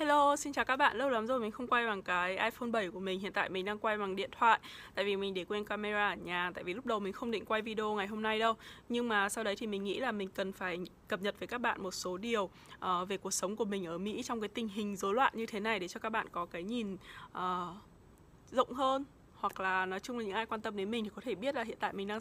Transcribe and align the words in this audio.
Hello, 0.00 0.36
xin 0.36 0.52
chào 0.52 0.64
các 0.64 0.76
bạn. 0.76 0.96
Lâu 0.96 1.10
lắm 1.10 1.26
rồi 1.26 1.40
mình 1.40 1.50
không 1.50 1.66
quay 1.66 1.86
bằng 1.86 2.02
cái 2.02 2.38
iPhone 2.38 2.70
7 2.70 2.90
của 2.90 3.00
mình. 3.00 3.20
Hiện 3.20 3.32
tại 3.32 3.48
mình 3.48 3.64
đang 3.64 3.78
quay 3.78 3.98
bằng 3.98 4.16
điện 4.16 4.30
thoại. 4.38 4.60
Tại 4.94 5.04
vì 5.04 5.16
mình 5.16 5.34
để 5.34 5.44
quên 5.44 5.64
camera 5.64 6.08
ở 6.08 6.14
nhà. 6.14 6.50
Tại 6.54 6.64
vì 6.64 6.74
lúc 6.74 6.86
đầu 6.86 7.00
mình 7.00 7.12
không 7.12 7.30
định 7.30 7.44
quay 7.44 7.62
video 7.62 7.94
ngày 7.94 8.06
hôm 8.06 8.22
nay 8.22 8.38
đâu. 8.38 8.54
Nhưng 8.88 9.08
mà 9.08 9.28
sau 9.28 9.44
đấy 9.44 9.56
thì 9.56 9.66
mình 9.66 9.84
nghĩ 9.84 10.00
là 10.00 10.12
mình 10.12 10.28
cần 10.34 10.52
phải 10.52 10.78
cập 11.08 11.22
nhật 11.22 11.34
với 11.38 11.46
các 11.46 11.60
bạn 11.60 11.82
một 11.82 11.90
số 11.90 12.16
điều 12.16 12.44
uh, 12.44 13.08
về 13.08 13.16
cuộc 13.16 13.30
sống 13.30 13.56
của 13.56 13.64
mình 13.64 13.86
ở 13.86 13.98
Mỹ 13.98 14.22
trong 14.22 14.40
cái 14.40 14.48
tình 14.48 14.68
hình 14.68 14.96
rối 14.96 15.14
loạn 15.14 15.32
như 15.36 15.46
thế 15.46 15.60
này 15.60 15.78
để 15.78 15.88
cho 15.88 16.00
các 16.00 16.10
bạn 16.10 16.28
có 16.32 16.46
cái 16.46 16.62
nhìn 16.62 16.96
uh, 17.32 17.76
rộng 18.50 18.72
hơn 18.72 19.04
hoặc 19.40 19.60
là 19.60 19.86
nói 19.86 20.00
chung 20.00 20.18
là 20.18 20.24
những 20.24 20.34
ai 20.34 20.46
quan 20.46 20.60
tâm 20.60 20.76
đến 20.76 20.90
mình 20.90 21.04
thì 21.04 21.10
có 21.16 21.22
thể 21.24 21.34
biết 21.34 21.54
là 21.54 21.62
hiện 21.62 21.76
tại 21.80 21.92
mình 21.92 22.08
đang 22.08 22.20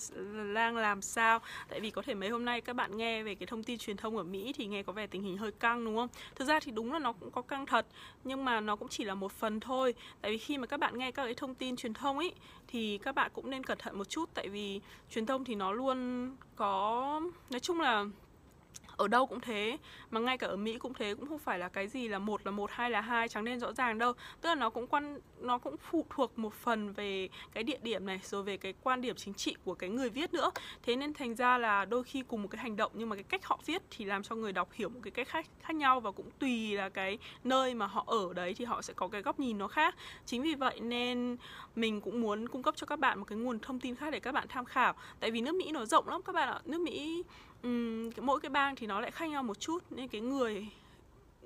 đang 0.53 0.77
làm 0.77 1.01
sao. 1.01 1.39
Tại 1.69 1.79
vì 1.79 1.91
có 1.91 2.01
thể 2.01 2.13
mấy 2.13 2.29
hôm 2.29 2.45
nay 2.45 2.61
các 2.61 2.75
bạn 2.75 2.97
nghe 2.97 3.23
về 3.23 3.35
cái 3.35 3.47
thông 3.47 3.63
tin 3.63 3.77
truyền 3.77 3.97
thông 3.97 4.17
ở 4.17 4.23
Mỹ 4.23 4.53
thì 4.57 4.65
nghe 4.65 4.83
có 4.83 4.93
vẻ 4.93 5.07
tình 5.07 5.23
hình 5.23 5.37
hơi 5.37 5.51
căng, 5.51 5.85
đúng 5.85 5.95
không? 5.95 6.09
Thực 6.35 6.47
ra 6.47 6.59
thì 6.59 6.71
đúng 6.71 6.93
là 6.93 6.99
nó 6.99 7.13
cũng 7.13 7.31
có 7.31 7.41
căng 7.41 7.65
thật, 7.65 7.85
nhưng 8.23 8.45
mà 8.45 8.59
nó 8.59 8.75
cũng 8.75 8.87
chỉ 8.87 9.03
là 9.03 9.15
một 9.15 9.31
phần 9.31 9.59
thôi. 9.59 9.93
Tại 10.21 10.31
vì 10.31 10.37
khi 10.37 10.57
mà 10.57 10.67
các 10.67 10.79
bạn 10.79 10.97
nghe 10.97 11.11
các 11.11 11.25
cái 11.25 11.33
thông 11.33 11.55
tin 11.55 11.75
truyền 11.75 11.93
thông 11.93 12.17
ấy, 12.17 12.33
thì 12.67 12.97
các 12.97 13.15
bạn 13.15 13.31
cũng 13.33 13.49
nên 13.49 13.63
cẩn 13.63 13.77
thận 13.77 13.97
một 13.97 14.09
chút. 14.09 14.29
Tại 14.33 14.49
vì 14.49 14.81
truyền 15.09 15.25
thông 15.25 15.43
thì 15.45 15.55
nó 15.55 15.71
luôn 15.71 16.31
có, 16.55 17.21
nói 17.49 17.59
chung 17.59 17.81
là 17.81 18.05
ở 18.99 19.07
đâu 19.07 19.25
cũng 19.25 19.39
thế. 19.39 19.77
Mà 20.11 20.19
ngay 20.19 20.37
cả 20.37 20.47
ở 20.47 20.55
Mỹ 20.55 20.77
cũng 20.77 20.93
thế, 20.93 21.15
cũng 21.15 21.29
không 21.29 21.39
phải 21.39 21.59
là 21.59 21.69
cái 21.69 21.87
gì 21.87 22.07
là 22.07 22.19
một 22.19 22.45
là 22.45 22.51
một, 22.51 22.71
hai 22.71 22.89
là 22.89 23.01
hai 23.01 23.27
chẳng 23.27 23.43
nên 23.43 23.59
rõ 23.59 23.73
ràng 23.73 23.97
đâu. 23.97 24.13
Tức 24.41 24.49
là 24.49 24.55
nó 24.55 24.69
cũng 24.69 24.87
quan, 24.87 25.19
nó 25.39 25.57
cũng 25.57 25.75
phụ 25.77 26.05
thuộc 26.09 26.39
một 26.39 26.53
phần 26.53 26.93
về 26.93 27.29
cái 27.53 27.63
địa 27.63 27.77
điểm 27.81 28.05
này, 28.05 28.19
rồi 28.23 28.43
về 28.43 28.57
cái 28.57 28.73
quan 28.83 29.01
điểm 29.01 29.15
chính 29.15 29.33
trị 29.33 29.55
của 29.63 29.73
cái 29.73 29.89
người 29.89 30.09
viết 30.09 30.33
nữa. 30.33 30.51
Thế 30.83 30.95
nên 30.95 31.13
thành 31.13 31.35
ra 31.35 31.57
là 31.57 31.85
đôi 31.85 32.03
khi 32.03 32.23
cùng 32.27 32.41
một 32.41 32.47
cái 32.51 32.61
hành 32.61 32.75
động, 32.75 32.91
nhưng 32.95 33.09
mà 33.09 33.15
cái 33.15 33.23
cách 33.23 33.45
họ 33.45 33.59
viết 33.65 33.81
thì 33.91 34.05
làm 34.05 34.23
cho 34.23 34.35
người 34.35 34.51
đọc 34.51 34.69
hiểu 34.73 34.89
một 34.89 34.99
cái 35.03 35.11
cách 35.11 35.27
khác 35.27 35.45
khác 35.61 35.75
nhau 35.75 35.99
và 35.99 36.11
cũng 36.11 36.31
tùy 36.39 36.75
là 36.75 36.89
cái 36.89 37.17
nơi 37.43 37.73
mà 37.73 37.87
họ 37.87 38.03
ở 38.07 38.33
đấy 38.33 38.53
thì 38.53 38.65
họ 38.65 38.81
sẽ 38.81 38.93
có 38.93 39.07
cái 39.07 39.21
góc 39.21 39.39
nhìn 39.39 39.57
nó 39.57 39.67
khác. 39.67 39.95
Chính 40.25 40.41
vì 40.41 40.55
vậy 40.55 40.79
nên 40.79 41.37
mình 41.75 42.01
cũng 42.01 42.21
muốn 42.21 42.47
cung 42.47 42.63
cấp 42.63 42.75
cho 42.77 42.87
các 42.87 42.99
bạn 42.99 43.19
một 43.19 43.25
cái 43.25 43.37
nguồn 43.37 43.59
thông 43.59 43.79
tin 43.79 43.95
khác 43.95 44.09
để 44.11 44.19
các 44.19 44.31
bạn 44.31 44.47
tham 44.49 44.65
khảo. 44.65 44.93
Tại 45.19 45.31
vì 45.31 45.41
nước 45.41 45.55
Mỹ 45.55 45.71
nó 45.71 45.85
rộng 45.85 46.09
lắm 46.09 46.21
các 46.21 46.33
bạn 46.33 46.49
ạ. 46.49 46.61
Nước 46.65 46.81
Mỹ 46.81 47.23
um, 47.63 48.09
mỗi 48.21 48.39
cái 48.39 48.49
bang 48.49 48.75
thì 48.75 48.87
nó 48.87 48.99
lại 48.99 49.11
khác 49.11 49.25
nhau 49.25 49.43
một 49.43 49.59
chút 49.59 49.83
nên 49.89 50.07
cái 50.07 50.21
người 50.21 50.67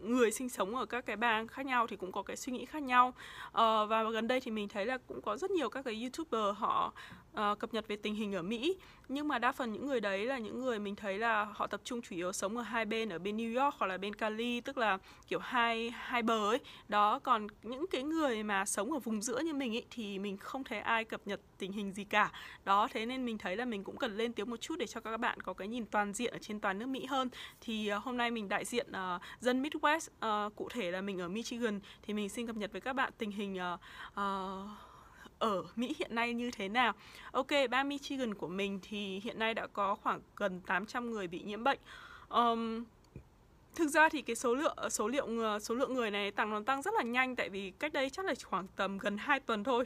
người 0.01 0.31
sinh 0.31 0.49
sống 0.49 0.75
ở 0.75 0.85
các 0.85 1.05
cái 1.05 1.15
bang 1.15 1.47
khác 1.47 1.65
nhau 1.65 1.87
thì 1.87 1.95
cũng 1.95 2.11
có 2.11 2.21
cái 2.23 2.37
suy 2.37 2.53
nghĩ 2.53 2.65
khác 2.65 2.83
nhau. 2.83 3.07
Uh, 3.47 3.53
và 3.89 4.03
gần 4.13 4.27
đây 4.27 4.39
thì 4.39 4.51
mình 4.51 4.67
thấy 4.67 4.85
là 4.85 4.97
cũng 4.97 5.21
có 5.21 5.37
rất 5.37 5.51
nhiều 5.51 5.69
các 5.69 5.85
cái 5.85 6.01
youtuber 6.01 6.55
họ 6.55 6.93
uh, 7.39 7.59
cập 7.59 7.73
nhật 7.73 7.87
về 7.87 7.95
tình 7.95 8.15
hình 8.15 8.35
ở 8.35 8.41
Mỹ. 8.41 8.77
Nhưng 9.09 9.27
mà 9.27 9.39
đa 9.39 9.51
phần 9.51 9.71
những 9.71 9.87
người 9.87 9.99
đấy 9.99 10.25
là 10.25 10.37
những 10.37 10.61
người 10.61 10.79
mình 10.79 10.95
thấy 10.95 11.17
là 11.17 11.47
họ 11.53 11.67
tập 11.67 11.81
trung 11.83 12.01
chủ 12.01 12.15
yếu 12.15 12.31
sống 12.31 12.57
ở 12.57 12.63
hai 12.63 12.85
bên 12.85 13.09
ở 13.09 13.19
bên 13.19 13.37
New 13.37 13.63
York 13.63 13.75
hoặc 13.77 13.87
là 13.87 13.97
bên 13.97 14.15
Cali 14.15 14.61
tức 14.61 14.77
là 14.77 14.97
kiểu 15.27 15.39
hai 15.39 15.89
hai 15.89 16.23
bờ 16.23 16.49
ấy. 16.49 16.59
Đó 16.87 17.19
còn 17.19 17.47
những 17.63 17.85
cái 17.91 18.03
người 18.03 18.43
mà 18.43 18.65
sống 18.65 18.91
ở 18.91 18.99
vùng 18.99 19.21
giữa 19.21 19.39
như 19.39 19.53
mình 19.53 19.75
ấy 19.75 19.85
thì 19.91 20.19
mình 20.19 20.37
không 20.37 20.63
thấy 20.63 20.79
ai 20.79 21.03
cập 21.03 21.21
nhật 21.25 21.39
tình 21.57 21.71
hình 21.71 21.93
gì 21.93 22.03
cả. 22.03 22.31
Đó 22.65 22.87
thế 22.91 23.05
nên 23.05 23.25
mình 23.25 23.37
thấy 23.37 23.55
là 23.55 23.65
mình 23.65 23.83
cũng 23.83 23.97
cần 23.97 24.17
lên 24.17 24.33
tiếng 24.33 24.49
một 24.49 24.61
chút 24.61 24.75
để 24.79 24.87
cho 24.87 24.99
các 25.01 25.17
bạn 25.17 25.41
có 25.41 25.53
cái 25.53 25.67
nhìn 25.67 25.85
toàn 25.85 26.13
diện 26.13 26.33
ở 26.33 26.37
trên 26.41 26.59
toàn 26.59 26.79
nước 26.79 26.85
Mỹ 26.85 27.05
hơn. 27.05 27.29
Thì 27.61 27.91
uh, 27.97 28.03
hôm 28.03 28.17
nay 28.17 28.31
mình 28.31 28.49
đại 28.49 28.65
diện 28.65 28.87
uh, 28.91 29.21
dân 29.39 29.63
Midwest 29.63 30.47
uh, 30.47 30.55
cụ 30.55 30.69
thể 30.69 30.91
là 30.91 31.01
mình 31.01 31.19
ở 31.19 31.27
Michigan. 31.29 31.79
Thì 32.01 32.13
mình 32.13 32.29
xin 32.29 32.47
cập 32.47 32.55
nhật 32.55 32.71
với 32.71 32.81
các 32.81 32.93
bạn 32.93 33.13
tình 33.17 33.31
hình 33.31 33.59
uh, 33.73 33.79
uh, 34.13 34.92
ở 35.43 35.63
Mỹ 35.75 35.95
hiện 35.99 36.15
nay 36.15 36.33
như 36.33 36.51
thế 36.51 36.69
nào. 36.69 36.93
Ok, 37.31 37.47
bang 37.69 37.89
Michigan 37.89 38.33
của 38.33 38.47
mình 38.47 38.79
thì 38.81 39.19
hiện 39.23 39.39
nay 39.39 39.53
đã 39.53 39.67
có 39.67 39.95
khoảng 39.95 40.21
gần 40.35 40.61
800 40.65 41.11
người 41.11 41.27
bị 41.27 41.39
nhiễm 41.39 41.63
bệnh. 41.63 41.79
Um, 42.29 42.83
thực 43.75 43.87
ra 43.87 44.09
thì 44.09 44.21
cái 44.21 44.35
số 44.35 44.55
lượng 44.55 44.75
số 44.89 45.07
liệu 45.07 45.27
ờ, 45.41 45.59
số 45.59 45.75
lượng 45.75 45.93
người 45.93 46.11
này 46.11 46.31
tăng 46.31 46.49
nó 46.49 46.61
tăng 46.65 46.81
rất 46.81 46.93
là 46.93 47.03
nhanh 47.03 47.35
tại 47.35 47.49
vì 47.49 47.71
cách 47.79 47.93
đây 47.93 48.09
chắc 48.09 48.25
là 48.25 48.33
khoảng 48.43 48.67
tầm 48.75 48.97
gần 48.97 49.17
2 49.17 49.39
tuần 49.39 49.63
thôi 49.63 49.85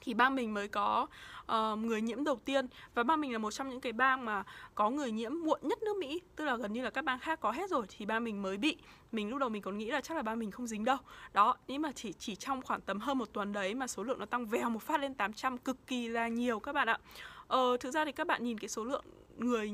thì 0.00 0.14
bang 0.14 0.34
mình 0.34 0.54
mới 0.54 0.68
có 0.68 1.06
uh, 1.52 1.78
người 1.78 2.00
nhiễm 2.00 2.24
đầu 2.24 2.36
tiên. 2.44 2.66
Và 2.94 3.02
bang 3.02 3.20
mình 3.20 3.32
là 3.32 3.38
một 3.38 3.50
trong 3.50 3.68
những 3.68 3.80
cái 3.80 3.92
bang 3.92 4.24
mà 4.24 4.44
có 4.74 4.90
người 4.90 5.12
nhiễm 5.12 5.32
muộn 5.42 5.60
nhất 5.62 5.82
nước 5.82 5.96
Mỹ 5.96 6.20
tức 6.36 6.44
là 6.44 6.56
gần 6.56 6.72
như 6.72 6.82
là 6.82 6.90
các 6.90 7.04
bang 7.04 7.18
khác 7.18 7.40
có 7.40 7.50
hết 7.50 7.70
rồi 7.70 7.86
thì 7.88 8.06
bang 8.06 8.24
mình 8.24 8.42
mới 8.42 8.56
bị. 8.56 8.76
Mình 9.12 9.28
lúc 9.28 9.38
đầu 9.38 9.48
mình 9.48 9.62
còn 9.62 9.78
nghĩ 9.78 9.90
là 9.90 10.00
chắc 10.00 10.16
là 10.16 10.22
bang 10.22 10.38
mình 10.38 10.50
không 10.50 10.66
dính 10.66 10.84
đâu. 10.84 10.96
Đó 11.32 11.56
nhưng 11.68 11.82
mà 11.82 11.92
chỉ 11.92 12.12
chỉ 12.12 12.34
trong 12.34 12.62
khoảng 12.62 12.80
tầm 12.80 13.00
hơn 13.00 13.18
một 13.18 13.32
tuần 13.32 13.52
đấy 13.52 13.74
mà 13.74 13.86
số 13.86 14.02
lượng 14.02 14.18
nó 14.18 14.26
tăng 14.26 14.46
vèo 14.46 14.70
một 14.70 14.82
phát 14.82 15.00
lên 15.00 15.14
800 15.14 15.58
cực 15.58 15.86
kỳ 15.86 16.08
là 16.08 16.28
nhiều 16.28 16.60
các 16.60 16.72
bạn 16.72 16.88
ạ. 16.88 16.98
Ờ, 17.48 17.76
thực 17.80 17.90
ra 17.90 18.04
thì 18.04 18.12
các 18.12 18.26
bạn 18.26 18.44
nhìn 18.44 18.58
cái 18.58 18.68
số 18.68 18.84
lượng 18.84 19.04
người 19.38 19.72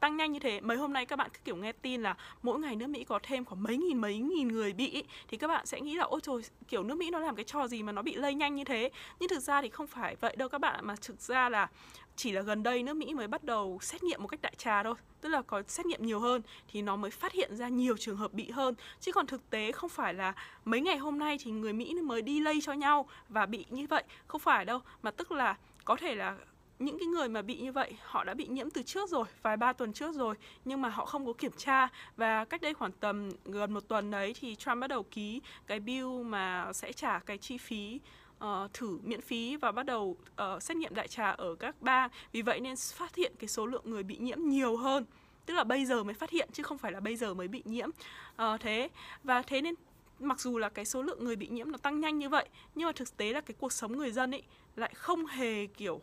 tăng 0.00 0.16
nhanh 0.16 0.32
như 0.32 0.38
thế. 0.38 0.60
Mấy 0.60 0.76
hôm 0.76 0.92
nay 0.92 1.06
các 1.06 1.16
bạn 1.16 1.30
cứ 1.32 1.38
kiểu 1.44 1.56
nghe 1.56 1.72
tin 1.72 2.02
là 2.02 2.16
mỗi 2.42 2.58
ngày 2.58 2.76
nước 2.76 2.86
Mỹ 2.86 3.04
có 3.04 3.18
thêm 3.22 3.44
khoảng 3.44 3.62
mấy 3.62 3.76
nghìn 3.76 4.00
mấy 4.00 4.18
nghìn 4.18 4.48
người 4.48 4.72
bị 4.72 5.04
thì 5.28 5.36
các 5.36 5.48
bạn 5.48 5.66
sẽ 5.66 5.80
nghĩ 5.80 5.94
là, 5.94 6.04
ôi 6.04 6.20
trời, 6.22 6.36
kiểu 6.68 6.82
nước 6.82 6.94
Mỹ 6.94 7.10
nó 7.10 7.18
làm 7.18 7.36
cái 7.36 7.44
trò 7.44 7.68
gì 7.68 7.82
mà 7.82 7.92
nó 7.92 8.02
bị 8.02 8.14
lây 8.14 8.34
nhanh 8.34 8.54
như 8.54 8.64
thế? 8.64 8.90
Nhưng 9.20 9.28
thực 9.28 9.40
ra 9.40 9.62
thì 9.62 9.68
không 9.68 9.86
phải 9.86 10.16
vậy 10.20 10.36
đâu 10.36 10.48
các 10.48 10.58
bạn 10.58 10.86
mà 10.86 10.94
thực 11.02 11.20
ra 11.20 11.48
là 11.48 11.68
chỉ 12.16 12.32
là 12.32 12.40
gần 12.40 12.62
đây 12.62 12.82
nước 12.82 12.96
Mỹ 12.96 13.14
mới 13.14 13.28
bắt 13.28 13.44
đầu 13.44 13.78
xét 13.82 14.02
nghiệm 14.02 14.22
một 14.22 14.28
cách 14.28 14.42
đại 14.42 14.54
trà 14.56 14.82
thôi, 14.82 14.94
tức 15.20 15.28
là 15.28 15.42
có 15.42 15.62
xét 15.68 15.86
nghiệm 15.86 16.06
nhiều 16.06 16.20
hơn 16.20 16.42
thì 16.68 16.82
nó 16.82 16.96
mới 16.96 17.10
phát 17.10 17.32
hiện 17.32 17.56
ra 17.56 17.68
nhiều 17.68 17.96
trường 17.96 18.16
hợp 18.16 18.32
bị 18.32 18.50
hơn. 18.50 18.74
Chứ 19.00 19.12
còn 19.12 19.26
thực 19.26 19.50
tế 19.50 19.72
không 19.72 19.90
phải 19.90 20.14
là 20.14 20.34
mấy 20.64 20.80
ngày 20.80 20.96
hôm 20.96 21.18
nay 21.18 21.38
thì 21.40 21.50
người 21.50 21.72
Mỹ 21.72 21.94
mới 21.94 22.22
đi 22.22 22.40
lây 22.40 22.60
cho 22.62 22.72
nhau 22.72 23.08
và 23.28 23.46
bị 23.46 23.64
như 23.70 23.86
vậy, 23.86 24.04
không 24.26 24.40
phải 24.40 24.64
đâu, 24.64 24.80
mà 25.02 25.10
tức 25.10 25.32
là 25.32 25.56
có 25.84 25.96
thể 25.96 26.14
là 26.14 26.36
những 26.78 26.98
cái 26.98 27.06
người 27.06 27.28
mà 27.28 27.42
bị 27.42 27.56
như 27.56 27.72
vậy 27.72 27.92
họ 28.02 28.24
đã 28.24 28.34
bị 28.34 28.46
nhiễm 28.46 28.70
từ 28.70 28.82
trước 28.82 29.10
rồi 29.10 29.24
vài 29.42 29.56
ba 29.56 29.72
tuần 29.72 29.92
trước 29.92 30.14
rồi 30.14 30.34
nhưng 30.64 30.82
mà 30.82 30.88
họ 30.88 31.06
không 31.06 31.26
có 31.26 31.32
kiểm 31.32 31.52
tra. 31.56 31.88
Và 32.16 32.44
cách 32.44 32.60
đây 32.60 32.74
khoảng 32.74 32.92
tầm 32.92 33.30
gần 33.44 33.72
một 33.72 33.88
tuần 33.88 34.10
đấy 34.10 34.34
thì 34.40 34.54
Trump 34.54 34.80
bắt 34.80 34.86
đầu 34.86 35.02
ký 35.02 35.40
cái 35.66 35.80
bill 35.80 36.08
mà 36.24 36.72
sẽ 36.72 36.92
trả 36.92 37.18
cái 37.18 37.38
chi 37.38 37.58
phí 37.58 38.00
uh, 38.44 38.72
thử 38.74 38.98
miễn 39.02 39.20
phí 39.20 39.56
và 39.56 39.72
bắt 39.72 39.86
đầu 39.86 40.16
uh, 40.42 40.62
xét 40.62 40.76
nghiệm 40.76 40.94
đại 40.94 41.08
trà 41.08 41.30
ở 41.30 41.54
các 41.54 41.82
bang. 41.82 42.10
Vì 42.32 42.42
vậy 42.42 42.60
nên 42.60 42.74
phát 42.76 43.14
hiện 43.14 43.32
cái 43.38 43.48
số 43.48 43.66
lượng 43.66 43.82
người 43.84 44.02
bị 44.02 44.16
nhiễm 44.16 44.38
nhiều 44.40 44.76
hơn. 44.76 45.04
Tức 45.46 45.54
là 45.54 45.64
bây 45.64 45.84
giờ 45.84 46.04
mới 46.04 46.14
phát 46.14 46.30
hiện 46.30 46.48
chứ 46.52 46.62
không 46.62 46.78
phải 46.78 46.92
là 46.92 47.00
bây 47.00 47.16
giờ 47.16 47.34
mới 47.34 47.48
bị 47.48 47.62
nhiễm. 47.64 47.90
Uh, 48.42 48.60
thế 48.60 48.88
và 49.24 49.42
thế 49.42 49.60
nên 49.60 49.74
mặc 50.20 50.40
dù 50.40 50.58
là 50.58 50.68
cái 50.68 50.84
số 50.84 51.02
lượng 51.02 51.24
người 51.24 51.36
bị 51.36 51.48
nhiễm 51.48 51.72
nó 51.72 51.78
tăng 51.78 52.00
nhanh 52.00 52.18
như 52.18 52.28
vậy 52.28 52.48
nhưng 52.74 52.86
mà 52.86 52.92
thực 52.92 53.16
tế 53.16 53.32
là 53.32 53.40
cái 53.40 53.54
cuộc 53.58 53.72
sống 53.72 53.96
người 53.96 54.12
dân 54.12 54.34
ấy 54.34 54.42
lại 54.76 54.94
không 54.94 55.26
hề 55.26 55.66
kiểu 55.66 56.00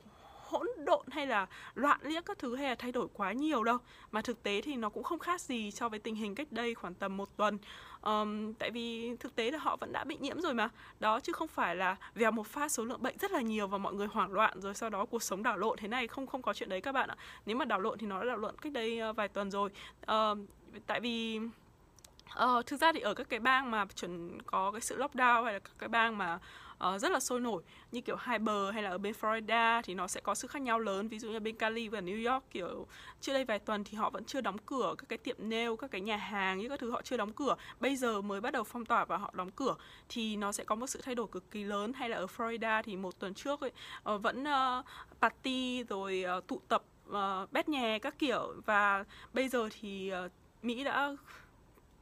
hỗn 0.53 0.68
độn 0.86 1.06
hay 1.12 1.28
là 1.28 1.47
loạn 1.75 2.00
liếc 2.03 2.25
các 2.25 2.40
thứ 2.40 2.56
hay 2.56 2.69
là 2.69 2.75
thay 2.75 2.91
đổi 2.91 3.08
quá 3.14 3.31
nhiều 3.31 3.64
đâu. 3.64 3.78
Mà 4.12 4.22
thực 4.22 4.44
tế 4.44 4.62
thì 4.62 4.75
nó 4.75 4.90
cũng 4.90 5.03
không 5.03 5.19
khác 5.19 5.41
gì 5.41 5.72
so 5.72 5.90
với 5.90 6.00
tình 6.00 6.16
hình 6.16 6.36
cách 6.36 6.47
đây 6.52 6.74
khoảng 6.74 6.94
tầm 6.94 7.18
một 7.18 7.38
tuần. 7.38 7.58
Um, 8.02 8.53
tại 8.53 8.72
vì 8.72 9.16
thực 9.19 9.36
tế 9.36 9.52
là 9.52 9.58
họ 9.58 9.75
vẫn 9.75 9.92
đã 9.92 10.03
bị 10.03 10.18
nhiễm 10.19 10.42
rồi 10.42 10.53
mà. 10.53 10.69
Đó 11.00 11.19
chứ 11.19 11.34
không 11.34 11.47
phải 11.47 11.75
là 11.75 11.96
vèo 12.16 12.31
một 12.31 12.47
pha 12.47 12.69
số 12.69 12.86
lượng 12.86 13.02
bệnh 13.02 13.18
rất 13.18 13.31
là 13.31 13.42
nhiều 13.42 13.68
và 13.68 13.78
mọi 13.78 13.94
người 13.94 14.08
hoảng 14.08 14.34
loạn 14.34 14.62
rồi 14.62 14.74
sau 14.74 14.90
đó 14.90 15.06
cuộc 15.06 15.24
sống 15.24 15.44
đảo 15.44 15.58
lộn. 15.58 15.78
Thế 15.78 15.88
này 15.88 16.08
không 16.08 16.28
không 16.28 16.42
có 16.42 16.53
chuyện 16.53 16.69
đấy 16.69 16.81
các 16.81 16.92
bạn 16.92 17.09
ạ. 17.09 17.16
Nếu 17.46 17.56
mà 17.56 17.66
đảo 17.66 17.80
lộn 17.80 17.97
thì 17.97 18.08
nó 18.08 18.19
đã 18.19 18.25
đảo 18.25 18.38
lộn 18.38 18.58
cách 18.58 18.74
đây 18.74 19.00
ờ, 19.00 19.13
vài 19.13 19.28
tuần 19.28 19.52
rồi. 19.52 19.69
Um, 20.08 20.46
tại 20.88 21.00
vì 21.00 21.40
Ờ, 22.34 22.62
thực 22.66 22.81
ra 22.81 22.94
thì 22.94 23.00
ở 23.00 23.13
các 23.13 23.30
cái 23.30 23.40
bang 23.40 23.72
mà 23.72 23.86
chuẩn 23.96 24.42
có 24.42 24.72
cái 24.72 24.81
sự 24.81 24.97
lockdown 24.97 25.44
hay 25.44 25.53
là 25.53 25.59
các 25.59 25.72
cái 25.80 25.90
bang 25.90 26.18
mà 26.18 26.40
uh, 26.95 27.01
rất 27.01 27.11
là 27.11 27.19
sôi 27.19 27.39
nổi. 27.39 27.63
Như 27.91 28.01
kiểu 28.01 28.16
hai 28.16 28.39
bờ 28.39 28.71
hay 28.71 28.83
là 28.83 28.89
ở 28.89 28.97
bên 28.97 29.13
Florida 29.21 29.81
thì 29.81 29.94
nó 29.94 30.07
sẽ 30.07 30.21
có 30.21 30.35
sự 30.35 30.47
khác 30.47 30.61
nhau 30.61 30.79
lớn. 30.79 31.07
Ví 31.07 31.19
dụ 31.19 31.29
như 31.29 31.39
bên 31.39 31.55
Cali 31.55 31.88
và 31.88 32.01
New 32.01 32.33
York 32.33 32.44
kiểu 32.51 32.88
trước 33.21 33.33
đây 33.33 33.45
vài 33.45 33.59
tuần 33.59 33.83
thì 33.83 33.97
họ 33.97 34.09
vẫn 34.09 34.25
chưa 34.25 34.41
đóng 34.41 34.57
cửa 34.66 34.95
các 34.97 35.05
cái 35.09 35.17
tiệm 35.17 35.35
nail 35.39 35.69
các 35.79 35.91
cái 35.91 36.01
nhà 36.01 36.17
hàng 36.17 36.57
như 36.57 36.69
các 36.69 36.79
thứ 36.79 36.91
họ 36.91 37.01
chưa 37.01 37.17
đóng 37.17 37.33
cửa. 37.33 37.55
Bây 37.79 37.95
giờ 37.95 38.21
mới 38.21 38.41
bắt 38.41 38.53
đầu 38.53 38.63
phong 38.63 38.85
tỏa 38.85 39.05
và 39.05 39.17
họ 39.17 39.31
đóng 39.33 39.51
cửa 39.51 39.75
thì 40.09 40.35
nó 40.35 40.51
sẽ 40.51 40.63
có 40.63 40.75
một 40.75 40.88
sự 40.88 41.01
thay 41.03 41.16
đổi 41.16 41.27
cực 41.27 41.51
kỳ 41.51 41.63
lớn. 41.63 41.94
Hay 41.94 42.09
là 42.09 42.17
ở 42.17 42.25
Florida 42.38 42.83
thì 42.83 42.95
một 42.95 43.19
tuần 43.19 43.33
trước 43.33 43.61
ấy, 43.61 43.71
uh, 44.15 44.21
vẫn 44.21 44.44
uh, 44.44 44.85
party 45.21 45.83
rồi 45.83 46.25
uh, 46.38 46.47
tụ 46.47 46.61
tập 46.67 46.83
uh, 47.09 47.51
bét 47.51 47.69
nhè 47.69 48.00
các 48.00 48.19
kiểu. 48.19 48.53
Và 48.65 49.03
bây 49.33 49.50
giờ 49.50 49.69
thì 49.81 50.11
uh, 50.25 50.31
Mỹ 50.61 50.83
đã 50.83 51.15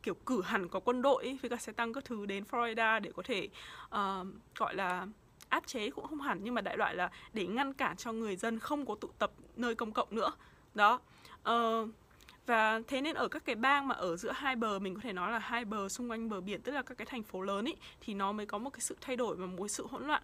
kiểu 0.03 0.13
cử 0.13 0.41
hẳn 0.41 0.67
có 0.67 0.79
quân 0.79 1.01
đội 1.01 1.37
với 1.41 1.49
cả 1.49 1.57
xe 1.57 1.71
tăng 1.71 1.93
các 1.93 2.05
thứ 2.05 2.25
đến 2.25 2.43
Florida 2.51 3.01
để 3.01 3.11
có 3.15 3.23
thể 3.25 3.47
uh, 3.85 4.27
gọi 4.55 4.75
là 4.75 5.07
áp 5.49 5.67
chế 5.67 5.89
cũng 5.89 6.07
không 6.07 6.21
hẳn 6.21 6.39
nhưng 6.43 6.53
mà 6.53 6.61
đại 6.61 6.77
loại 6.77 6.95
là 6.95 7.11
để 7.33 7.47
ngăn 7.47 7.73
cản 7.73 7.97
cho 7.97 8.11
người 8.11 8.35
dân 8.35 8.59
không 8.59 8.85
có 8.85 8.95
tụ 8.95 9.09
tập 9.19 9.31
nơi 9.55 9.75
công 9.75 9.91
cộng 9.91 10.07
nữa. 10.11 10.31
Đó. 10.73 10.99
Uh, 11.49 11.89
và 12.45 12.81
thế 12.87 13.01
nên 13.01 13.15
ở 13.15 13.27
các 13.27 13.45
cái 13.45 13.55
bang 13.55 13.87
mà 13.87 13.95
ở 13.95 14.15
giữa 14.17 14.31
hai 14.31 14.55
bờ 14.55 14.79
mình 14.79 14.95
có 14.95 15.01
thể 15.03 15.13
nói 15.13 15.31
là 15.31 15.39
hai 15.39 15.65
bờ 15.65 15.89
xung 15.89 16.11
quanh 16.11 16.29
bờ 16.29 16.41
biển 16.41 16.61
tức 16.61 16.71
là 16.71 16.81
các 16.81 16.97
cái 16.97 17.05
thành 17.05 17.23
phố 17.23 17.41
lớn 17.41 17.65
ý 17.65 17.73
thì 18.01 18.13
nó 18.13 18.31
mới 18.31 18.45
có 18.45 18.57
một 18.57 18.69
cái 18.69 18.81
sự 18.81 18.97
thay 19.01 19.15
đổi 19.15 19.35
và 19.35 19.45
một 19.45 19.67
sự 19.67 19.87
hỗn 19.89 20.07
loạn 20.07 20.23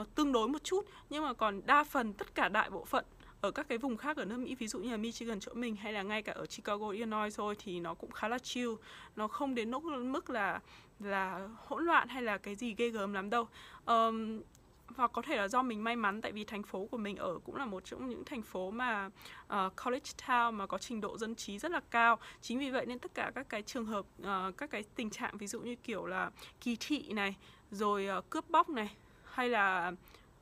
uh, 0.00 0.14
tương 0.14 0.32
đối 0.32 0.48
một 0.48 0.64
chút. 0.64 0.86
Nhưng 1.10 1.24
mà 1.24 1.34
còn 1.34 1.60
đa 1.66 1.84
phần 1.84 2.12
tất 2.12 2.34
cả 2.34 2.48
đại 2.48 2.70
bộ 2.70 2.84
phận 2.84 3.04
ở 3.40 3.50
các 3.50 3.68
cái 3.68 3.78
vùng 3.78 3.96
khác 3.96 4.16
ở 4.16 4.24
nước 4.24 4.38
Mỹ 4.38 4.54
ví 4.54 4.68
dụ 4.68 4.78
như 4.78 4.90
là 4.90 4.96
Michigan 4.96 5.40
chỗ 5.40 5.54
mình 5.54 5.76
hay 5.76 5.92
là 5.92 6.02
ngay 6.02 6.22
cả 6.22 6.32
ở 6.32 6.46
Chicago 6.46 6.88
Illinois 6.90 7.36
thôi 7.36 7.54
thì 7.64 7.80
nó 7.80 7.94
cũng 7.94 8.10
khá 8.10 8.28
là 8.28 8.38
chill. 8.38 8.70
Nó 9.16 9.28
không 9.28 9.54
đến 9.54 9.70
nỗi 9.70 9.82
mức 9.82 10.30
là 10.30 10.60
là 11.00 11.48
hỗn 11.56 11.84
loạn 11.84 12.08
hay 12.08 12.22
là 12.22 12.38
cái 12.38 12.54
gì 12.54 12.74
ghê 12.74 12.88
gớm 12.88 13.12
lắm 13.12 13.30
đâu. 13.30 13.48
Um, 13.86 14.40
và 14.88 15.06
có 15.06 15.22
thể 15.22 15.36
là 15.36 15.48
do 15.48 15.62
mình 15.62 15.84
may 15.84 15.96
mắn 15.96 16.20
tại 16.20 16.32
vì 16.32 16.44
thành 16.44 16.62
phố 16.62 16.88
của 16.90 16.96
mình 16.96 17.16
ở 17.16 17.38
cũng 17.44 17.56
là 17.56 17.64
một 17.64 17.84
trong 17.84 18.08
những 18.08 18.24
thành 18.24 18.42
phố 18.42 18.70
mà 18.70 19.10
uh, 19.46 19.72
college 19.84 20.10
town 20.26 20.52
mà 20.52 20.66
có 20.66 20.78
trình 20.78 21.00
độ 21.00 21.18
dân 21.18 21.34
trí 21.34 21.58
rất 21.58 21.70
là 21.70 21.80
cao. 21.90 22.18
Chính 22.40 22.58
vì 22.58 22.70
vậy 22.70 22.86
nên 22.86 22.98
tất 22.98 23.14
cả 23.14 23.32
các 23.34 23.48
cái 23.48 23.62
trường 23.62 23.86
hợp 23.86 24.06
uh, 24.22 24.56
các 24.56 24.70
cái 24.70 24.84
tình 24.94 25.10
trạng 25.10 25.38
ví 25.38 25.46
dụ 25.46 25.60
như 25.60 25.76
kiểu 25.76 26.06
là 26.06 26.30
kỳ 26.60 26.76
thị 26.80 27.12
này 27.12 27.34
rồi 27.70 28.08
uh, 28.18 28.30
cướp 28.30 28.50
bóc 28.50 28.68
này 28.68 28.90
hay 29.24 29.48
là 29.48 29.92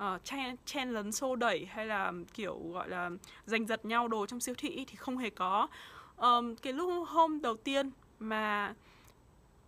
uh, 0.03 0.25
chen, 0.25 0.57
chen 0.67 0.91
lấn 0.91 1.13
xô 1.13 1.37
đẩy 1.37 1.67
hay 1.67 1.87
là 1.87 2.13
kiểu 2.35 2.61
gọi 2.73 2.89
là 2.89 3.11
giành 3.47 3.67
giật 3.67 3.85
nhau 3.85 4.09
đồ 4.09 4.27
trong 4.27 4.41
siêu 4.41 4.55
thị 4.59 4.85
thì 4.89 4.97
không 4.97 5.19
hề 5.19 5.31
có. 5.31 5.69
Um, 6.17 6.55
cái 6.57 6.73
lúc 6.73 7.09
hôm 7.09 7.41
đầu 7.41 7.57
tiên 7.57 7.91
mà 8.19 8.75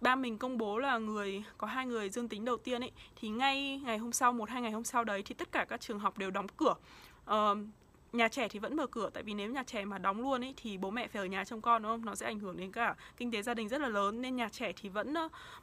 ba 0.00 0.16
mình 0.16 0.38
công 0.38 0.58
bố 0.58 0.78
là 0.78 0.98
người 0.98 1.44
có 1.58 1.66
hai 1.66 1.86
người 1.86 2.10
dương 2.10 2.28
tính 2.28 2.44
đầu 2.44 2.56
tiên 2.56 2.80
ấy 2.84 2.92
thì 3.16 3.28
ngay 3.28 3.80
ngày 3.84 3.98
hôm 3.98 4.12
sau 4.12 4.32
một 4.32 4.50
hai 4.50 4.62
ngày 4.62 4.72
hôm 4.72 4.84
sau 4.84 5.04
đấy 5.04 5.22
thì 5.22 5.34
tất 5.34 5.52
cả 5.52 5.64
các 5.68 5.80
trường 5.80 5.98
học 5.98 6.18
đều 6.18 6.30
đóng 6.30 6.46
cửa. 6.56 6.74
Um, 7.26 7.70
nhà 8.16 8.28
trẻ 8.28 8.48
thì 8.48 8.58
vẫn 8.58 8.76
mở 8.76 8.86
cửa 8.86 9.10
tại 9.14 9.22
vì 9.22 9.34
nếu 9.34 9.50
nhà 9.50 9.62
trẻ 9.66 9.84
mà 9.84 9.98
đóng 9.98 10.20
luôn 10.22 10.44
ấy 10.44 10.54
thì 10.56 10.78
bố 10.78 10.90
mẹ 10.90 11.08
phải 11.08 11.22
ở 11.22 11.26
nhà 11.26 11.44
trông 11.44 11.60
con 11.60 11.82
đúng 11.82 11.92
không? 11.92 12.04
Nó 12.04 12.14
sẽ 12.14 12.26
ảnh 12.26 12.38
hưởng 12.38 12.56
đến 12.56 12.72
cả 12.72 12.94
kinh 13.16 13.30
tế 13.30 13.42
gia 13.42 13.54
đình 13.54 13.68
rất 13.68 13.80
là 13.80 13.88
lớn 13.88 14.22
nên 14.22 14.36
nhà 14.36 14.48
trẻ 14.52 14.72
thì 14.76 14.88
vẫn 14.88 15.14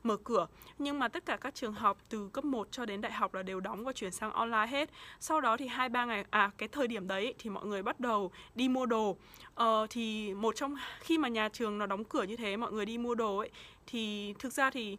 mở 0.04 0.18
cửa. 0.24 0.48
Nhưng 0.78 1.00
mà 1.00 1.08
tất 1.08 1.26
cả 1.26 1.38
các 1.38 1.56
trường 1.56 1.74
học 1.74 1.98
từ 2.10 2.30
cấp 2.30 2.46
1 2.46 2.68
cho 2.72 2.86
đến 2.86 3.02
đại 3.02 3.12
học 3.12 3.34
là 3.34 3.44
đều 3.44 3.60
đóng 3.60 3.84
và 3.84 3.94
chuyển 3.94 4.12
sang 4.12 4.32
online 4.32 4.68
hết. 4.68 4.90
Sau 5.20 5.42
đó 5.42 5.58
thì 5.58 5.68
hai 5.68 5.90
ba 5.90 6.06
ngày 6.06 6.26
à 6.30 6.52
cái 6.58 6.70
thời 6.70 6.88
điểm 6.88 7.08
đấy 7.08 7.34
thì 7.40 7.50
mọi 7.50 7.66
người 7.66 7.84
bắt 7.84 8.00
đầu 8.00 8.32
đi 8.56 8.70
mua 8.70 8.86
đồ. 8.86 9.18
Ờ, 9.56 9.88
thì 9.90 10.34
một 10.34 10.56
trong 10.56 10.76
khi 11.00 11.18
mà 11.18 11.28
nhà 11.28 11.50
trường 11.50 11.78
nó 11.78 11.86
đóng 11.86 12.04
cửa 12.04 12.24
như 12.24 12.36
thế 12.36 12.58
mọi 12.58 12.72
người 12.72 12.86
đi 12.86 12.98
mua 12.98 13.16
đồ 13.16 13.38
ấy 13.38 13.50
thì 13.88 14.34
thực 14.40 14.54
ra 14.54 14.70
thì 14.70 14.98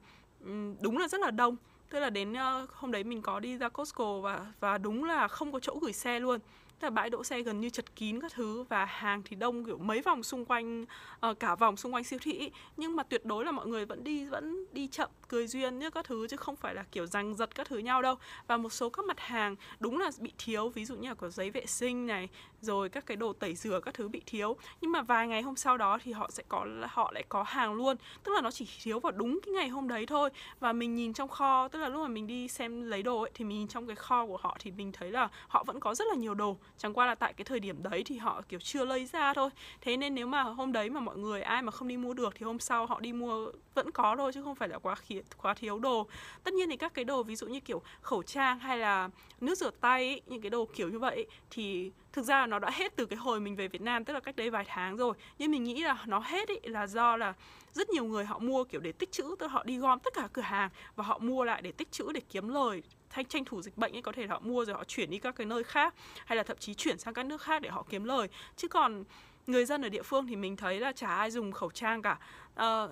đúng 0.81 0.99
là 0.99 1.09
rất 1.09 1.21
là 1.21 1.31
đông. 1.31 1.57
Tức 1.91 2.01
là 2.01 2.11
đến 2.11 2.35
hôm 2.73 2.93
đấy 2.93 3.05
mình 3.05 3.23
có 3.23 3.41
đi 3.41 3.59
ra 3.59 3.69
Costco 3.69 4.19
và 4.21 4.47
và 4.61 4.79
đúng 4.79 5.05
là 5.05 5.29
không 5.29 5.53
có 5.53 5.61
chỗ 5.61 5.79
gửi 5.83 5.93
xe 5.93 6.21
luôn 6.21 6.41
là 6.81 6.91
bãi 6.91 7.11
đỗ 7.11 7.25
xe 7.25 7.43
gần 7.43 7.61
như 7.61 7.71
chật 7.71 7.97
kín 7.97 8.21
các 8.21 8.33
thứ 8.33 8.63
và 8.63 8.85
hàng 8.85 9.23
thì 9.25 9.37
đông 9.37 9.65
kiểu 9.65 9.79
mấy 9.79 10.01
vòng 10.01 10.23
xung 10.23 10.45
quanh 10.45 10.85
uh, 11.31 11.41
cả 11.41 11.55
vòng 11.55 11.77
xung 11.77 11.95
quanh 11.95 12.05
siêu 12.05 12.19
thị 12.23 12.51
nhưng 12.77 12.97
mà 12.97 13.03
tuyệt 13.03 13.25
đối 13.25 13.45
là 13.45 13.53
mọi 13.53 13.67
người 13.67 13.85
vẫn 13.85 14.05
đi 14.05 14.25
vẫn 14.25 14.67
đi 14.73 14.89
chậm 14.89 15.11
cười 15.29 15.47
duyên 15.47 15.79
như 15.79 15.91
các 15.91 16.05
thứ 16.05 16.27
chứ 16.27 16.37
không 16.37 16.57
phải 16.57 16.75
là 16.75 16.85
kiểu 16.93 17.07
giằng 17.07 17.35
giật 17.35 17.55
các 17.55 17.69
thứ 17.69 17.79
nhau 17.79 18.03
đâu. 18.03 18.15
Và 18.47 18.57
một 18.57 18.73
số 18.73 18.91
các 18.91 19.05
mặt 19.05 19.21
hàng 19.21 19.57
đúng 19.81 19.99
là 19.99 20.11
bị 20.19 20.33
thiếu 20.39 20.69
ví 20.69 20.85
dụ 20.85 20.97
như 20.97 21.09
là 21.09 21.15
có 21.15 21.29
giấy 21.29 21.51
vệ 21.51 21.67
sinh 21.67 22.07
này 22.07 22.29
rồi 22.61 22.89
các 22.89 23.07
cái 23.07 23.17
đồ 23.17 23.33
tẩy 23.33 23.55
rửa 23.55 23.81
các 23.85 23.95
thứ 23.95 24.09
bị 24.09 24.23
thiếu. 24.27 24.57
Nhưng 24.81 24.93
mà 24.93 25.03
vài 25.03 25.29
ngày 25.29 25.43
hôm 25.43 25.57
sau 25.57 25.77
đó 25.77 25.99
thì 26.05 26.13
họ 26.13 26.31
sẽ 26.31 26.43
có 26.49 26.67
họ 26.89 27.11
lại 27.15 27.25
có 27.29 27.43
hàng 27.43 27.75
luôn. 27.75 27.97
Tức 28.23 28.33
là 28.33 28.41
nó 28.41 28.51
chỉ 28.51 28.67
thiếu 28.83 29.01
vào 29.01 29.13
đúng 29.13 29.41
cái 29.47 29.55
ngày 29.55 29.69
hôm 29.69 29.89
đấy 29.89 30.07
thôi. 30.07 30.31
Và 30.61 30.73
mình 30.73 30.95
nhìn 30.95 31.13
trong 31.13 31.29
kho 31.29 31.69
tức 31.69 31.79
là 31.79 31.89
lúc 31.89 32.03
mà 32.03 32.09
mình 32.09 32.27
đi 32.27 32.49
xem 32.49 32.83
lấy 32.83 33.03
đồ 33.03 33.21
ấy 33.21 33.31
thì 33.35 33.45
mình 33.45 33.59
nhìn 33.59 33.69
trong 33.69 33.87
cái 33.87 33.97
kho 33.97 34.27
của 34.27 34.37
họ 34.37 34.57
thì 34.61 34.71
mình 34.71 34.93
thấy 34.93 35.11
là 35.11 35.29
họ 35.49 35.65
vẫn 35.65 35.81
có 35.81 35.95
rất 35.95 36.05
là 36.09 36.15
nhiều 36.15 36.35
đồ 36.35 36.57
chẳng 36.79 36.95
qua 36.95 37.07
là 37.07 37.15
tại 37.15 37.33
cái 37.33 37.45
thời 37.45 37.61
điểm 37.61 37.83
đấy 37.83 38.03
thì 38.07 38.17
họ 38.17 38.43
kiểu 38.49 38.61
chưa 38.61 38.85
lấy 38.85 39.07
ra 39.07 39.35
thôi. 39.35 39.51
Thế 39.81 39.97
nên 39.97 40.15
nếu 40.15 40.27
mà 40.27 40.43
hôm 40.43 40.73
đấy 40.73 40.91
mà 40.91 41.01
mọi 41.01 41.17
người 41.17 41.43
ai 41.43 41.63
mà 41.63 41.71
không 41.71 41.89
đi 41.89 41.97
mua 41.97 42.15
được 42.15 42.35
thì 42.35 42.47
hôm 42.47 42.59
sau 42.59 42.87
họ 42.87 43.01
đi 43.01 43.13
mua 43.13 43.47
vẫn 43.75 43.91
có 43.91 44.17
thôi 44.17 44.33
chứ 44.33 44.43
không 44.43 44.55
phải 44.55 44.69
là 44.69 44.79
quá 44.79 44.95
khí, 44.95 45.23
quá 45.43 45.55
thiếu 45.55 45.79
đồ. 45.79 46.07
Tất 46.45 46.55
nhiên 46.55 46.71
thì 46.71 46.77
các 46.77 46.95
cái 46.95 47.05
đồ 47.05 47.23
ví 47.23 47.37
dụ 47.37 47.47
như 47.47 47.61
kiểu 47.61 47.83
khẩu 48.01 48.23
trang 48.23 48.59
hay 48.59 48.79
là 48.79 49.09
nước 49.41 49.59
rửa 49.59 49.71
tay 49.81 50.09
ấy, 50.09 50.21
những 50.27 50.41
cái 50.41 50.51
đồ 50.51 50.69
kiểu 50.75 50.89
như 50.89 50.99
vậy 50.99 51.27
thì 51.51 51.91
thực 52.13 52.23
ra 52.23 52.41
là 52.41 52.47
nó 52.47 52.59
đã 52.59 52.71
hết 52.71 52.97
từ 52.97 53.07
cái 53.07 53.17
hồi 53.17 53.41
mình 53.41 53.57
về 53.57 53.69
Việt 53.69 53.83
Nam 53.83 54.05
tức 54.05 54.13
là 54.13 54.21
cách 54.21 54.37
đây 54.37 54.51
vài 54.51 54.65
tháng 54.69 54.97
rồi. 54.97 55.15
Nhưng 55.39 55.51
mình 55.51 55.65
nghĩ 55.65 55.83
là 55.83 56.05
nó 56.07 56.19
hết 56.19 56.49
ý 56.49 56.59
là 56.63 56.87
do 56.87 57.17
là 57.17 57.35
rất 57.73 57.91
nhiều 57.91 58.05
người 58.05 58.25
họ 58.25 58.39
mua 58.39 58.65
kiểu 58.65 58.81
để 58.81 58.93
tích 58.93 59.13
trữ 59.13 59.23
tức 59.39 59.47
là 59.47 59.53
họ 59.53 59.63
đi 59.65 59.77
gom 59.77 59.99
tất 59.99 60.15
cả 60.15 60.29
cửa 60.33 60.43
hàng 60.43 60.71
và 60.97 61.05
họ 61.05 61.19
mua 61.19 61.45
lại 61.45 61.63
để 61.63 61.73
tích 61.73 61.93
trữ 61.93 62.13
để 62.13 62.21
kiếm 62.31 62.49
lời 62.49 62.83
thanh 63.15 63.25
tranh 63.25 63.45
thủ 63.45 63.63
dịch 63.63 63.77
bệnh 63.77 63.97
ấy 63.97 64.03
có 64.03 64.13
thể 64.13 64.27
họ 64.27 64.41
mua 64.41 64.65
rồi 64.65 64.77
họ 64.77 64.85
chuyển 64.85 65.11
đi 65.11 65.19
các 65.19 65.37
cái 65.37 65.47
nơi 65.47 65.65
khác 65.65 65.95
hay 66.27 66.37
là 66.37 66.43
thậm 66.43 66.57
chí 66.61 66.75
chuyển 66.75 66.99
sang 66.99 67.15
các 67.15 67.27
nước 67.27 67.43
khác 67.43 67.63
để 67.63 67.69
họ 67.69 67.87
kiếm 67.91 68.05
lời. 68.05 68.29
Chứ 68.57 68.69
còn 68.69 69.05
người 69.47 69.65
dân 69.65 69.83
ở 69.83 69.89
địa 69.89 70.03
phương 70.03 70.27
thì 70.27 70.37
mình 70.37 70.57
thấy 70.57 70.81
là 70.81 70.93
chả 70.93 71.09
ai 71.09 71.31
dùng 71.31 71.53
khẩu 71.53 71.71
trang 71.71 72.03
cả. 72.03 72.19
À, 72.55 72.89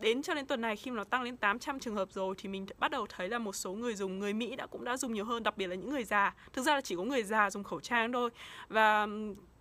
đến 0.00 0.22
cho 0.22 0.34
đến 0.34 0.46
tuần 0.46 0.60
này 0.60 0.76
khi 0.76 0.90
mà 0.90 0.96
nó 0.96 1.04
tăng 1.04 1.22
lên 1.22 1.36
800 1.36 1.80
trường 1.80 1.94
hợp 1.94 2.12
rồi 2.12 2.34
thì 2.38 2.48
mình 2.48 2.66
bắt 2.78 2.90
đầu 2.90 3.06
thấy 3.08 3.28
là 3.28 3.38
một 3.38 3.52
số 3.52 3.72
người 3.72 3.94
dùng 3.94 4.18
người 4.18 4.32
Mỹ 4.32 4.56
đã 4.56 4.66
cũng 4.66 4.84
đã 4.84 4.96
dùng 4.96 5.12
nhiều 5.12 5.24
hơn 5.24 5.42
đặc 5.42 5.56
biệt 5.56 5.66
là 5.66 5.74
những 5.74 5.90
người 5.90 6.04
già. 6.04 6.34
Thực 6.52 6.62
ra 6.62 6.74
là 6.74 6.80
chỉ 6.80 6.96
có 6.96 7.02
người 7.02 7.22
già 7.22 7.50
dùng 7.50 7.64
khẩu 7.64 7.80
trang 7.80 8.12
thôi 8.12 8.30
và 8.68 9.06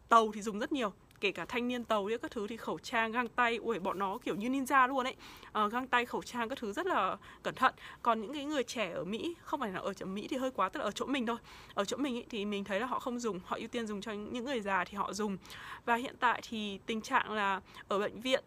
tàu 0.10 0.32
thì 0.34 0.42
dùng 0.42 0.60
rất 0.60 0.72
nhiều 0.72 0.94
kể 1.22 1.32
cả 1.32 1.46
thanh 1.46 1.68
niên 1.68 1.84
tàu 1.84 2.06
ấy 2.06 2.18
các 2.18 2.32
thứ 2.32 2.48
thì 2.48 2.58
khẩu 2.58 2.80
trang 2.80 3.12
găng 3.12 3.28
tay 3.28 3.56
ui 3.56 3.80
bọn 3.80 4.00
nó 4.00 4.18
kiểu 4.18 4.36
như 4.36 4.50
ninja 4.50 4.88
luôn 4.88 5.08
ấy. 5.08 5.16
À, 5.52 5.68
găng 5.68 5.88
tay 5.88 6.06
khẩu 6.06 6.22
trang 6.22 6.50
các 6.50 6.58
thứ 6.58 6.74
rất 6.74 6.88
là 6.88 7.18
cẩn 7.44 7.56
thận. 7.56 7.74
Còn 8.02 8.22
những 8.22 8.34
cái 8.34 8.46
người 8.46 8.64
trẻ 8.64 8.92
ở 8.92 9.04
mỹ 9.04 9.36
không 9.42 9.60
phải 9.60 9.72
là 9.72 9.80
ở 9.80 9.94
chỗ 9.94 10.06
mỹ 10.06 10.28
thì 10.30 10.38
hơi 10.38 10.52
quá 10.52 10.70
tức 10.70 10.80
là 10.80 10.86
ở 10.86 10.92
chỗ 10.92 11.06
mình 11.06 11.26
thôi. 11.26 11.38
Ở 11.74 11.86
chỗ 11.86 11.98
mình 11.98 12.16
ấy, 12.18 12.26
thì 12.30 12.46
mình 12.46 12.64
thấy 12.64 12.80
là 12.80 12.86
họ 12.86 13.00
không 13.00 13.20
dùng 13.20 13.40
họ 13.46 13.58
ưu 13.58 13.68
tiên 13.68 13.88
dùng 13.88 14.02
cho 14.02 14.12
những 14.12 14.46
người 14.46 14.62
già 14.62 14.84
thì 14.86 14.98
họ 14.98 15.14
dùng. 15.14 15.38
Và 15.86 15.96
hiện 15.96 16.16
tại 16.20 16.42
thì 16.50 16.80
tình 16.86 17.02
trạng 17.02 17.32
là 17.32 17.62
ở 17.88 18.00
bệnh 18.00 18.22
viện 18.22 18.44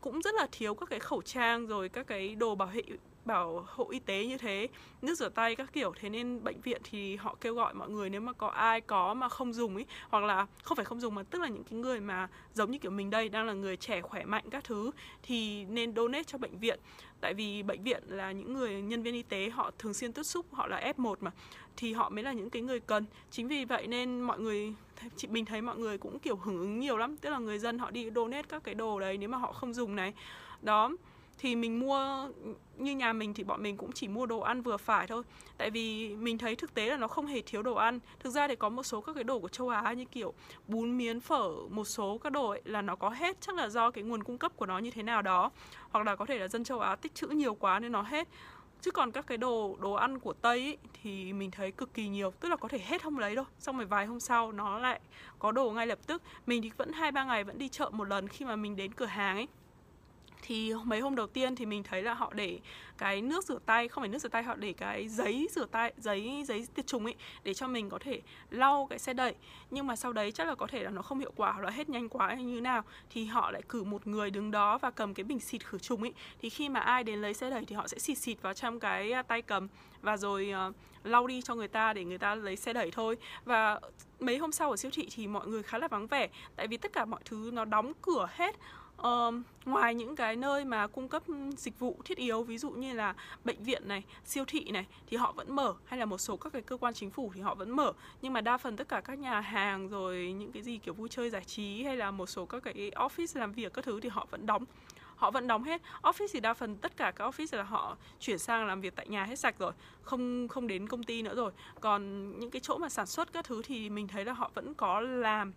cũng 0.00 0.22
rất 0.22 0.34
là 0.34 0.46
thiếu 0.52 0.74
các 0.74 0.88
cái 0.88 0.98
khẩu 0.98 1.22
trang 1.22 1.66
rồi 1.66 1.88
các 1.88 2.06
cái 2.06 2.34
đồ 2.34 2.54
bảo 2.54 2.68
hệ 2.68 2.82
bảo 3.28 3.66
hộ 3.66 3.90
y 3.90 3.98
tế 3.98 4.26
như 4.26 4.38
thế, 4.38 4.68
nước 5.02 5.14
rửa 5.14 5.28
tay 5.28 5.56
các 5.56 5.72
kiểu, 5.72 5.92
thế 6.00 6.08
nên 6.08 6.44
bệnh 6.44 6.60
viện 6.60 6.80
thì 6.84 7.16
họ 7.16 7.36
kêu 7.40 7.54
gọi 7.54 7.74
mọi 7.74 7.90
người 7.90 8.10
nếu 8.10 8.20
mà 8.20 8.32
có 8.32 8.48
ai 8.48 8.80
có 8.80 9.14
mà 9.14 9.28
không 9.28 9.52
dùng 9.52 9.76
ý, 9.76 9.84
hoặc 10.08 10.24
là 10.24 10.46
không 10.62 10.76
phải 10.76 10.84
không 10.84 11.00
dùng 11.00 11.14
mà 11.14 11.22
tức 11.22 11.42
là 11.42 11.48
những 11.48 11.64
cái 11.64 11.78
người 11.78 12.00
mà 12.00 12.28
giống 12.54 12.70
như 12.70 12.78
kiểu 12.78 12.90
mình 12.90 13.10
đây, 13.10 13.28
đang 13.28 13.46
là 13.46 13.52
người 13.52 13.76
trẻ 13.76 14.00
khỏe 14.00 14.24
mạnh 14.24 14.44
các 14.50 14.64
thứ, 14.64 14.90
thì 15.22 15.64
nên 15.64 15.94
donate 15.94 16.24
cho 16.24 16.38
bệnh 16.38 16.58
viện. 16.58 16.80
Tại 17.20 17.34
vì 17.34 17.62
bệnh 17.62 17.82
viện 17.82 18.02
là 18.06 18.32
những 18.32 18.52
người, 18.52 18.82
nhân 18.82 19.02
viên 19.02 19.14
y 19.14 19.22
tế 19.22 19.50
họ 19.50 19.70
thường 19.78 19.94
xuyên 19.94 20.12
tiếp 20.12 20.22
xúc, 20.22 20.46
họ 20.52 20.66
là 20.66 20.92
F1 20.96 21.14
mà, 21.20 21.30
thì 21.76 21.92
họ 21.92 22.08
mới 22.08 22.24
là 22.24 22.32
những 22.32 22.50
cái 22.50 22.62
người 22.62 22.80
cần. 22.80 23.04
Chính 23.30 23.48
vì 23.48 23.64
vậy 23.64 23.86
nên 23.86 24.20
mọi 24.20 24.40
người 24.40 24.74
chị 25.16 25.28
mình 25.28 25.44
thấy 25.44 25.62
mọi 25.62 25.76
người 25.76 25.98
cũng 25.98 26.18
kiểu 26.18 26.36
hưởng 26.36 26.58
ứng 26.58 26.80
nhiều 26.80 26.96
lắm, 26.96 27.16
tức 27.16 27.30
là 27.30 27.38
người 27.38 27.58
dân 27.58 27.78
họ 27.78 27.90
đi 27.90 28.10
donate 28.14 28.48
các 28.48 28.64
cái 28.64 28.74
đồ 28.74 29.00
đấy 29.00 29.18
nếu 29.18 29.28
mà 29.28 29.38
họ 29.38 29.52
không 29.52 29.74
dùng 29.74 29.96
này. 29.96 30.12
Đó 30.62 30.90
thì 31.38 31.56
mình 31.56 31.80
mua 31.80 32.28
như 32.76 32.96
nhà 32.96 33.12
mình 33.12 33.34
thì 33.34 33.44
bọn 33.44 33.62
mình 33.62 33.76
cũng 33.76 33.92
chỉ 33.92 34.08
mua 34.08 34.26
đồ 34.26 34.40
ăn 34.40 34.62
vừa 34.62 34.76
phải 34.76 35.06
thôi. 35.06 35.22
Tại 35.58 35.70
vì 35.70 36.16
mình 36.16 36.38
thấy 36.38 36.56
thực 36.56 36.74
tế 36.74 36.86
là 36.86 36.96
nó 36.96 37.08
không 37.08 37.26
hề 37.26 37.42
thiếu 37.42 37.62
đồ 37.62 37.74
ăn. 37.74 38.00
Thực 38.20 38.30
ra 38.30 38.48
thì 38.48 38.56
có 38.56 38.68
một 38.68 38.82
số 38.82 39.00
các 39.00 39.14
cái 39.14 39.24
đồ 39.24 39.38
của 39.38 39.48
châu 39.48 39.68
á 39.68 39.92
như 39.92 40.04
kiểu 40.04 40.34
bún 40.66 40.98
miến 40.98 41.20
phở 41.20 41.50
một 41.70 41.84
số 41.84 42.18
các 42.18 42.30
đồ 42.30 42.48
ấy 42.48 42.62
là 42.64 42.82
nó 42.82 42.96
có 42.96 43.10
hết. 43.10 43.40
Chắc 43.40 43.54
là 43.54 43.68
do 43.68 43.90
cái 43.90 44.04
nguồn 44.04 44.22
cung 44.22 44.38
cấp 44.38 44.52
của 44.56 44.66
nó 44.66 44.78
như 44.78 44.90
thế 44.90 45.02
nào 45.02 45.22
đó. 45.22 45.50
Hoặc 45.90 46.06
là 46.06 46.16
có 46.16 46.26
thể 46.26 46.38
là 46.38 46.48
dân 46.48 46.64
châu 46.64 46.80
á 46.80 46.96
tích 46.96 47.14
trữ 47.14 47.26
nhiều 47.26 47.54
quá 47.54 47.78
nên 47.78 47.92
nó 47.92 48.02
hết. 48.02 48.28
Chứ 48.80 48.90
còn 48.90 49.12
các 49.12 49.26
cái 49.26 49.38
đồ 49.38 49.76
đồ 49.80 49.92
ăn 49.92 50.18
của 50.18 50.32
tây 50.32 50.60
ấy, 50.60 50.78
thì 51.02 51.32
mình 51.32 51.50
thấy 51.50 51.72
cực 51.72 51.94
kỳ 51.94 52.08
nhiều. 52.08 52.30
Tức 52.30 52.48
là 52.48 52.56
có 52.56 52.68
thể 52.68 52.78
hết 52.78 53.02
hôm 53.02 53.16
lấy 53.16 53.34
đâu 53.34 53.44
xong 53.58 53.76
rồi 53.76 53.86
vài 53.86 54.06
hôm 54.06 54.20
sau 54.20 54.52
nó 54.52 54.78
lại 54.78 55.00
có 55.38 55.52
đồ 55.52 55.70
ngay 55.70 55.86
lập 55.86 55.98
tức. 56.06 56.22
Mình 56.46 56.62
thì 56.62 56.70
vẫn 56.76 56.92
hai 56.92 57.12
ba 57.12 57.24
ngày 57.24 57.44
vẫn 57.44 57.58
đi 57.58 57.68
chợ 57.68 57.90
một 57.92 58.08
lần 58.08 58.28
khi 58.28 58.44
mà 58.44 58.56
mình 58.56 58.76
đến 58.76 58.92
cửa 58.92 59.06
hàng 59.06 59.36
ấy 59.36 59.48
thì 60.48 60.72
mấy 60.84 61.00
hôm 61.00 61.14
đầu 61.14 61.26
tiên 61.26 61.56
thì 61.56 61.66
mình 61.66 61.82
thấy 61.82 62.02
là 62.02 62.14
họ 62.14 62.32
để 62.34 62.58
cái 62.98 63.22
nước 63.22 63.44
rửa 63.44 63.58
tay 63.66 63.88
không 63.88 64.02
phải 64.02 64.08
nước 64.08 64.18
rửa 64.18 64.28
tay 64.28 64.42
họ 64.42 64.54
để 64.56 64.72
cái 64.72 65.08
giấy 65.08 65.48
rửa 65.54 65.66
tay 65.66 65.92
giấy 65.96 66.44
giấy 66.46 66.66
tiệt 66.74 66.86
trùng 66.86 67.04
ấy 67.04 67.14
để 67.44 67.54
cho 67.54 67.68
mình 67.68 67.90
có 67.90 67.98
thể 67.98 68.20
lau 68.50 68.86
cái 68.90 68.98
xe 68.98 69.12
đẩy. 69.14 69.34
Nhưng 69.70 69.86
mà 69.86 69.96
sau 69.96 70.12
đấy 70.12 70.32
chắc 70.32 70.46
là 70.46 70.54
có 70.54 70.66
thể 70.66 70.82
là 70.82 70.90
nó 70.90 71.02
không 71.02 71.18
hiệu 71.18 71.32
quả 71.36 71.52
hoặc 71.52 71.64
là 71.64 71.70
hết 71.70 71.88
nhanh 71.88 72.08
quá 72.08 72.26
hay 72.26 72.44
như 72.44 72.60
nào 72.60 72.82
thì 73.10 73.24
họ 73.24 73.50
lại 73.50 73.62
cử 73.68 73.82
một 73.82 74.06
người 74.06 74.30
đứng 74.30 74.50
đó 74.50 74.78
và 74.78 74.90
cầm 74.90 75.14
cái 75.14 75.24
bình 75.24 75.40
xịt 75.40 75.66
khử 75.66 75.78
trùng 75.78 76.02
ấy. 76.02 76.12
Thì 76.42 76.50
khi 76.50 76.68
mà 76.68 76.80
ai 76.80 77.04
đến 77.04 77.22
lấy 77.22 77.34
xe 77.34 77.50
đẩy 77.50 77.64
thì 77.64 77.76
họ 77.76 77.88
sẽ 77.88 77.98
xịt 77.98 78.18
xịt 78.18 78.42
vào 78.42 78.54
trong 78.54 78.80
cái 78.80 79.12
à, 79.12 79.22
tay 79.22 79.42
cầm 79.42 79.68
và 80.02 80.16
rồi 80.16 80.52
uh, 80.68 80.74
lau 81.06 81.26
đi 81.26 81.42
cho 81.42 81.54
người 81.54 81.68
ta 81.68 81.92
để 81.92 82.04
người 82.04 82.18
ta 82.18 82.34
lấy 82.34 82.56
xe 82.56 82.72
đẩy 82.72 82.90
thôi. 82.90 83.16
Và 83.44 83.80
mấy 84.20 84.38
hôm 84.38 84.52
sau 84.52 84.70
ở 84.70 84.76
siêu 84.76 84.90
thị 84.94 85.08
thì 85.14 85.26
mọi 85.26 85.46
người 85.46 85.62
khá 85.62 85.78
là 85.78 85.88
vắng 85.88 86.06
vẻ 86.06 86.28
tại 86.56 86.66
vì 86.66 86.76
tất 86.76 86.92
cả 86.92 87.04
mọi 87.04 87.20
thứ 87.24 87.50
nó 87.52 87.64
đóng 87.64 87.92
cửa 88.02 88.28
hết 88.30 88.56
uh, 89.02 89.34
ngoài 89.64 89.94
những 89.94 90.16
cái 90.16 90.36
nơi 90.36 90.64
mà 90.64 90.86
cung 90.86 91.08
cấp 91.08 91.22
dịch 91.56 91.78
vụ 91.78 91.96
thiết 92.04 92.18
yếu 92.18 92.42
ví 92.42 92.58
dụ 92.58 92.70
như 92.70 92.92
là 92.92 93.14
bệnh 93.44 93.64
viện 93.64 93.88
này 93.88 94.02
siêu 94.24 94.44
thị 94.46 94.64
này 94.70 94.86
thì 95.06 95.16
họ 95.16 95.32
vẫn 95.32 95.56
mở 95.56 95.74
hay 95.84 95.98
là 95.98 96.04
một 96.04 96.18
số 96.18 96.36
các 96.36 96.52
cái 96.52 96.62
cơ 96.62 96.76
quan 96.76 96.94
chính 96.94 97.10
phủ 97.10 97.32
thì 97.34 97.40
họ 97.40 97.54
vẫn 97.54 97.70
mở. 97.70 97.92
Nhưng 98.22 98.32
mà 98.32 98.40
đa 98.40 98.56
phần 98.56 98.76
tất 98.76 98.88
cả 98.88 99.00
các 99.00 99.18
nhà 99.18 99.40
hàng 99.40 99.88
rồi 99.88 100.34
những 100.38 100.52
cái 100.52 100.62
gì 100.62 100.78
kiểu 100.78 100.94
vui 100.94 101.08
chơi 101.08 101.30
giải 101.30 101.44
trí 101.44 101.82
hay 101.82 101.96
là 101.96 102.10
một 102.10 102.26
số 102.26 102.46
các 102.46 102.62
cái 102.62 102.74
office 102.94 103.40
làm 103.40 103.52
việc 103.52 103.72
các 103.72 103.84
thứ 103.84 104.00
thì 104.00 104.08
họ 104.08 104.26
vẫn 104.30 104.46
đóng. 104.46 104.64
Họ 105.16 105.30
vẫn 105.30 105.46
đóng 105.46 105.64
hết. 105.64 105.82
Office 106.02 106.28
thì 106.32 106.40
đa 106.40 106.54
phần 106.54 106.76
tất 106.76 106.96
cả 106.96 107.10
các 107.10 107.24
office 107.24 107.56
là 107.56 107.62
họ 107.62 107.96
chuyển 108.20 108.38
sang 108.38 108.66
làm 108.66 108.80
việc 108.80 108.96
tại 108.96 109.08
nhà 109.08 109.24
hết 109.24 109.38
sạch 109.38 109.54
rồi 109.58 109.72
không 110.02 110.48
không 110.48 110.66
đến 110.66 110.88
công 110.88 111.02
ty 111.02 111.22
nữa 111.22 111.34
rồi. 111.34 111.52
Còn 111.80 112.32
những 112.40 112.50
cái 112.50 112.60
chỗ 112.60 112.78
mà 112.78 112.88
sản 112.88 113.06
xuất 113.06 113.32
các 113.32 113.44
thứ 113.44 113.62
thì 113.64 113.90
mình 113.90 114.08
thấy 114.08 114.24
là 114.24 114.32
họ 114.32 114.50
vẫn 114.54 114.74
có 114.74 115.00
làm. 115.00 115.52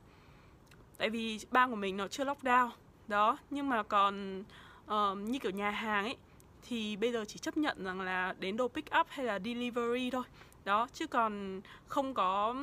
Tại 0.97 1.09
vì 1.09 1.39
bang 1.51 1.69
của 1.69 1.75
mình 1.75 1.97
nó 1.97 2.07
chưa 2.07 2.25
lockdown 2.25 2.69
đó 3.11 3.37
nhưng 3.49 3.69
mà 3.69 3.83
còn 3.83 4.43
uh, 4.85 5.17
như 5.17 5.39
kiểu 5.39 5.51
nhà 5.51 5.69
hàng 5.69 6.05
ấy 6.05 6.17
thì 6.67 6.95
bây 6.95 7.11
giờ 7.11 7.25
chỉ 7.27 7.39
chấp 7.39 7.57
nhận 7.57 7.83
rằng 7.83 8.01
là 8.01 8.35
đến 8.39 8.57
đồ 8.57 8.67
pick 8.67 8.89
up 8.99 9.07
hay 9.09 9.25
là 9.25 9.39
delivery 9.39 10.09
thôi. 10.09 10.23
Đó 10.65 10.87
chứ 10.93 11.07
còn 11.07 11.61
không 11.87 12.13
có 12.13 12.55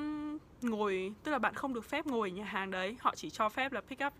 ngồi 0.62 1.12
tức 1.22 1.32
là 1.32 1.38
bạn 1.38 1.54
không 1.54 1.74
được 1.74 1.84
phép 1.84 2.06
ngồi 2.06 2.30
ở 2.30 2.32
nhà 2.32 2.44
hàng 2.44 2.70
đấy. 2.70 2.96
Họ 3.00 3.14
chỉ 3.14 3.30
cho 3.30 3.48
phép 3.48 3.72
là 3.72 3.80
pick 3.80 4.04
up 4.06 4.12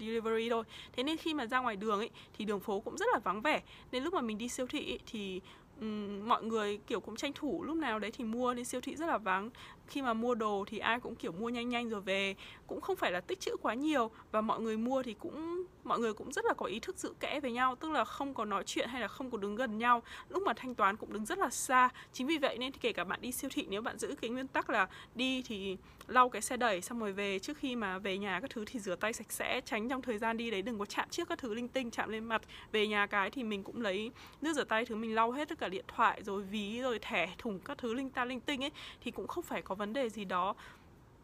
delivery 0.00 0.48
thôi. 0.50 0.64
Thế 0.92 1.02
nên 1.02 1.16
khi 1.16 1.34
mà 1.34 1.46
ra 1.46 1.58
ngoài 1.58 1.76
đường 1.76 1.98
ấy 1.98 2.10
thì 2.38 2.44
đường 2.44 2.60
phố 2.60 2.80
cũng 2.80 2.96
rất 2.96 3.06
là 3.12 3.18
vắng 3.18 3.40
vẻ. 3.40 3.62
Nên 3.92 4.04
lúc 4.04 4.14
mà 4.14 4.20
mình 4.20 4.38
đi 4.38 4.48
siêu 4.48 4.66
thị 4.66 4.92
ấy, 4.92 4.98
thì 5.06 5.40
um, 5.80 6.28
mọi 6.28 6.42
người 6.42 6.78
kiểu 6.86 7.00
cũng 7.00 7.16
tranh 7.16 7.32
thủ 7.32 7.64
lúc 7.64 7.76
nào 7.76 7.98
đấy 7.98 8.10
thì 8.10 8.24
mua. 8.24 8.54
Nên 8.54 8.64
siêu 8.64 8.80
thị 8.80 8.96
rất 8.96 9.06
là 9.06 9.18
vắng 9.18 9.50
khi 9.88 10.02
mà 10.02 10.14
mua 10.14 10.34
đồ 10.34 10.64
thì 10.68 10.78
ai 10.78 11.00
cũng, 11.00 11.14
kiểu, 11.14 11.32
mua 11.32 11.48
nhanh 11.48 11.68
nhanh 11.68 11.88
rồi 11.88 12.00
về. 12.00 12.34
Cũng 12.66 12.80
không 12.80 12.96
phải 12.96 13.12
là 13.12 13.20
tích 13.20 13.40
trữ 13.40 13.56
quá 13.62 13.74
nhiều 13.74 14.10
và 14.30 14.40
mọi 14.40 14.60
người 14.60 14.76
mua 14.76 15.02
thì 15.02 15.14
cũng, 15.18 15.64
mọi 15.84 15.98
người 15.98 16.12
cũng 16.12 16.32
rất 16.32 16.44
là 16.44 16.54
có 16.54 16.66
ý 16.66 16.80
thức 16.80 16.96
giữ 16.96 17.14
kẽ 17.20 17.40
với 17.40 17.52
nhau, 17.52 17.76
tức 17.76 17.90
là 17.90 18.04
không 18.04 18.34
có 18.34 18.44
nói 18.44 18.62
chuyện 18.66 18.88
hay 18.88 19.00
là 19.00 19.08
không 19.08 19.30
có 19.30 19.38
đứng 19.38 19.56
gần 19.56 19.78
nhau. 19.78 20.02
Lúc 20.28 20.42
mà 20.42 20.52
thanh 20.52 20.74
toán 20.74 20.96
cũng 20.96 21.12
đứng 21.12 21.24
rất 21.24 21.38
là 21.38 21.50
xa. 21.50 21.88
Chính 22.12 22.26
vì 22.26 22.38
vậy 22.38 22.58
nên 22.58 22.72
thì 22.72 22.78
kể 22.82 22.92
cả 22.92 23.04
bạn 23.04 23.20
đi 23.20 23.32
siêu 23.32 23.50
thị, 23.54 23.66
nếu 23.68 23.82
bạn 23.82 23.98
giữ 23.98 24.14
cái 24.20 24.30
nguyên 24.30 24.48
tắc 24.48 24.70
là 24.70 24.88
đi 25.14 25.42
thì 25.42 25.76
lau 26.06 26.28
cái 26.28 26.42
xe 26.42 26.56
đẩy 26.56 26.80
xong 26.80 27.00
rồi 27.00 27.12
về, 27.12 27.38
trước 27.38 27.58
khi 27.58 27.76
mà 27.76 27.98
về 27.98 28.18
nhà 28.18 28.40
các 28.40 28.50
thứ 28.50 28.64
thì 28.66 28.80
rửa 28.80 28.96
tay 28.96 29.12
sạch 29.12 29.32
sẽ, 29.32 29.60
tránh 29.64 29.88
trong 29.88 30.02
thời 30.02 30.18
gian 30.18 30.36
đi 30.36 30.50
đấy 30.50 30.62
đừng 30.62 30.78
có 30.78 30.84
chạm 30.84 31.08
chiếc 31.08 31.28
các 31.28 31.38
thứ 31.38 31.54
linh 31.54 31.68
tinh, 31.68 31.90
chạm 31.90 32.10
lên 32.10 32.24
mặt. 32.24 32.42
Về 32.72 32.86
nhà 32.86 33.06
cái 33.06 33.30
thì 33.30 33.42
mình 33.42 33.62
cũng 33.62 33.80
lấy 33.80 34.10
nước 34.40 34.52
rửa 34.52 34.64
tay 34.64 34.84
thứ 34.84 34.94
mình 34.94 35.14
lau 35.14 35.32
hết 35.32 35.48
tất 35.48 35.58
cả 35.58 35.68
điện 35.68 35.84
thoại 35.88 36.22
rồi 36.24 36.42
ví 36.42 36.80
rồi 36.80 36.98
thẻ 36.98 37.34
thùng 37.38 37.60
các 37.60 37.78
thứ 37.78 37.94
linh 37.94 38.10
ta 38.10 38.24
linh 38.24 38.40
tinh 38.40 38.64
ấy, 38.64 38.70
thì 39.00 39.10
cũng 39.10 39.26
không 39.26 39.44
phải 39.44 39.62
có 39.62 39.74
vấn 39.78 39.92
đề 39.92 40.08
gì 40.08 40.24
đó 40.24 40.54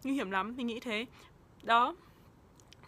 nguy 0.04 0.14
hiểm 0.14 0.30
lắm 0.30 0.56
mình 0.56 0.66
nghĩ 0.66 0.80
thế. 0.80 1.06
Đó. 1.62 1.94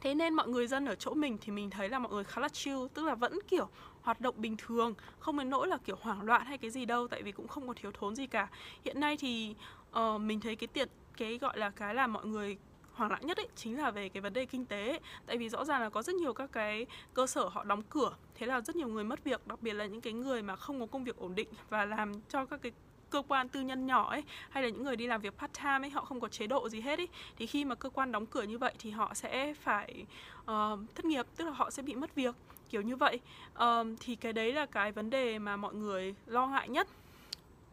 Thế 0.01 0.15
nên 0.15 0.35
mọi 0.35 0.49
người 0.49 0.67
dân 0.67 0.87
ở 0.87 0.95
chỗ 0.95 1.15
mình 1.15 1.39
thì 1.41 1.53
mình 1.53 1.71
thấy 1.71 1.89
là 1.89 1.99
mọi 1.99 2.13
người 2.13 2.25
khá 2.25 2.41
là 2.41 2.49
chill 2.49 2.79
tức 2.95 3.05
là 3.05 3.15
vẫn 3.15 3.39
kiểu 3.49 3.69
hoạt 4.03 4.21
động 4.21 4.35
bình 4.39 4.57
thường 4.57 4.95
không 5.19 5.39
đến 5.39 5.51
nỗi 5.51 5.69
là 5.69 5.79
kiểu 5.85 5.97
hoảng 6.01 6.23
loạn 6.23 6.47
hay 6.47 6.59
cái 6.59 6.71
gì 6.71 6.85
đâu 6.85 7.09
tại 7.09 7.23
vì 7.23 7.33
cũng 7.33 7.49
không 7.49 7.69
có 7.69 7.75
thiếu 7.77 7.93
thốn 7.93 8.17
gì 8.17 8.27
cả. 8.27 8.49
Hiện 8.85 9.01
nay 9.01 9.17
thì 9.17 9.55
uh, 9.99 10.21
mình 10.21 10.41
thấy 10.41 10.57
cái 10.57 10.67
tiện 10.67 10.89
cái 11.17 11.39
gọi 11.39 11.59
là 11.59 11.71
cái 11.71 11.95
là 11.95 12.07
mọi 12.07 12.27
người 12.27 12.57
hoảng 12.93 13.11
loạn 13.11 13.27
nhất 13.27 13.37
ấy 13.37 13.49
chính 13.57 13.79
là 13.79 13.91
về 13.91 14.09
cái 14.09 14.21
vấn 14.21 14.33
đề 14.33 14.47
kinh 14.47 14.67
tế 14.67 14.89
ấy. 14.89 15.01
tại 15.27 15.39
vì 15.39 15.49
rõ 15.49 15.65
ràng 15.65 15.81
là 15.81 15.91
có 15.91 16.03
rất 16.03 16.15
nhiều 16.15 16.33
các 16.33 16.53
cái 16.53 16.87
cơ 17.15 17.27
sở 17.27 17.49
họ 17.49 17.65
đóng 17.65 17.83
cửa 17.91 18.15
thế 18.35 18.47
là 18.47 18.61
rất 18.61 18.77
nhiều 18.77 18.89
người 18.89 19.05
mất 19.05 19.25
việc 19.25 19.47
đặc 19.47 19.63
biệt 19.63 19.73
là 19.73 19.87
những 19.87 20.01
cái 20.01 20.13
người 20.13 20.43
mà 20.43 20.57
không 20.57 20.81
có 20.81 20.87
công 20.87 21.05
việc 21.05 21.17
ổn 21.17 21.35
định 21.35 21.49
và 21.69 21.85
làm 21.85 22.13
cho 22.29 22.47
các 22.47 22.63
cái 22.63 22.73
cơ 23.11 23.23
quan 23.29 23.49
tư 23.49 23.61
nhân 23.61 23.87
nhỏ 23.87 24.11
ấy 24.11 24.25
hay 24.51 24.63
là 24.63 24.69
những 24.69 24.85
người 24.85 24.97
đi 24.97 25.07
làm 25.07 25.21
việc 25.21 25.39
part 25.39 25.53
time 25.53 25.79
ấy 25.81 25.91
họ 25.91 26.05
không 26.05 26.21
có 26.21 26.29
chế 26.29 26.47
độ 26.47 26.69
gì 26.69 26.81
hết 26.81 26.99
ấy 26.99 27.09
thì 27.37 27.47
khi 27.47 27.65
mà 27.65 27.75
cơ 27.75 27.89
quan 27.89 28.13
đóng 28.13 28.27
cửa 28.27 28.43
như 28.43 28.59
vậy 28.59 28.75
thì 28.79 28.91
họ 28.91 29.15
sẽ 29.15 29.55
phải 29.55 30.07
uh, 30.41 30.81
thất 30.95 31.05
nghiệp 31.05 31.27
tức 31.37 31.45
là 31.45 31.51
họ 31.51 31.71
sẽ 31.71 31.83
bị 31.83 31.95
mất 31.95 32.15
việc 32.15 32.35
kiểu 32.71 32.83
như 32.83 32.97
vậy. 32.97 33.21
Uh, 33.55 33.87
thì 34.01 34.17
cái 34.17 34.33
đấy 34.33 34.53
là 34.53 34.67
cái 34.67 34.93
vấn 34.93 35.11
đề 35.11 35.39
mà 35.39 35.57
mọi 35.57 35.75
người 35.75 36.15
lo 36.27 36.47
ngại 36.47 36.69
nhất. 36.69 36.89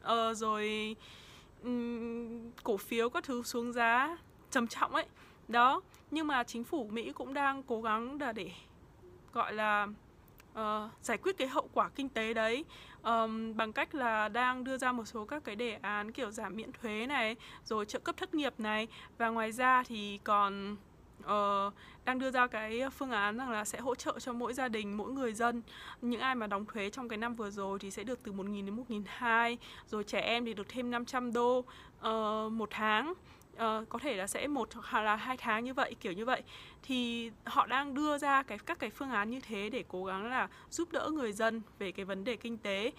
Uh, 0.03 0.37
rồi 0.37 0.95
um, 1.63 2.51
cổ 2.63 2.77
phiếu 2.77 3.09
các 3.09 3.23
thứ 3.23 3.43
xuống 3.43 3.73
giá 3.73 4.17
trầm 4.51 4.67
trọng 4.67 4.95
ấy. 4.95 5.05
Đó 5.47 5.81
nhưng 6.11 6.27
mà 6.27 6.43
chính 6.43 6.63
phủ 6.63 6.87
Mỹ 6.91 7.11
cũng 7.11 7.33
đang 7.33 7.63
cố 7.63 7.81
gắng 7.81 8.21
là 8.21 8.31
để 8.31 8.51
gọi 9.33 9.53
là 9.53 9.87
uh, 10.59 10.91
giải 11.01 11.17
quyết 11.17 11.37
cái 11.37 11.47
hậu 11.47 11.69
quả 11.73 11.89
kinh 11.95 12.09
tế 12.09 12.33
đấy 12.33 12.65
um, 13.03 13.55
bằng 13.55 13.73
cách 13.73 13.95
là 13.95 14.29
đang 14.29 14.63
đưa 14.63 14.77
ra 14.77 14.91
một 14.91 15.05
số 15.05 15.25
các 15.25 15.43
cái 15.43 15.55
đề 15.55 15.73
án 15.81 16.11
kiểu 16.11 16.31
giảm 16.31 16.55
miễn 16.55 16.71
thuế 16.71 17.05
này 17.07 17.35
rồi 17.65 17.85
trợ 17.85 17.99
cấp 17.99 18.17
thất 18.17 18.33
nghiệp 18.33 18.53
này 18.57 18.87
và 19.17 19.29
ngoài 19.29 19.51
ra 19.51 19.83
thì 19.83 20.19
còn 20.23 20.75
uh, 21.23 21.73
đang 22.05 22.19
đưa 22.19 22.31
ra 22.31 22.47
cái 22.47 22.81
phương 22.97 23.11
án 23.11 23.37
rằng 23.37 23.51
là 23.51 23.65
sẽ 23.65 23.79
hỗ 23.79 23.95
trợ 23.95 24.19
cho 24.19 24.33
mỗi 24.33 24.53
gia 24.53 24.67
đình, 24.67 24.97
mỗi 24.97 25.11
người 25.11 25.33
dân. 25.33 25.61
Những 26.01 26.21
ai 26.21 26.35
mà 26.35 26.47
đóng 26.47 26.65
thuế 26.65 26.89
trong 26.89 27.09
cái 27.09 27.17
năm 27.17 27.33
vừa 27.33 27.49
rồi 27.49 27.79
thì 27.79 27.91
sẽ 27.91 28.03
được 28.03 28.19
từ 28.23 28.31
1.000 28.31 28.65
đến 28.65 29.03
1.200, 29.19 29.57
rồi 29.87 30.03
trẻ 30.03 30.19
em 30.19 30.45
thì 30.45 30.53
được 30.53 30.69
thêm 30.69 30.91
500 30.91 31.33
đô 31.33 31.57
uh, 31.57 32.51
một 32.51 32.69
tháng 32.71 33.13
uh, 33.55 33.89
có 33.89 33.99
thể 33.99 34.15
là 34.15 34.27
sẽ 34.27 34.47
một 34.47 34.69
hoặc 34.73 35.01
là 35.01 35.15
hai 35.15 35.37
tháng 35.37 35.63
như 35.63 35.73
vậy 35.73 35.95
kiểu 35.99 36.13
như 36.13 36.25
vậy. 36.25 36.41
Thì 36.83 37.31
họ 37.43 37.65
đang 37.65 37.93
đưa 37.93 38.17
ra 38.17 38.43
cái 38.43 38.57
các 38.57 38.79
cái 38.79 38.89
phương 38.89 39.11
án 39.11 39.29
như 39.29 39.39
thế 39.39 39.69
để 39.69 39.83
cố 39.87 40.05
gắng 40.05 40.29
là 40.29 40.47
giúp 40.69 40.91
đỡ 40.91 41.09
người 41.13 41.33
dân 41.33 41.61
về 41.79 41.91
cái 41.91 42.05
vấn 42.05 42.23
đề 42.23 42.35
kinh 42.35 42.57
tế. 42.57 42.91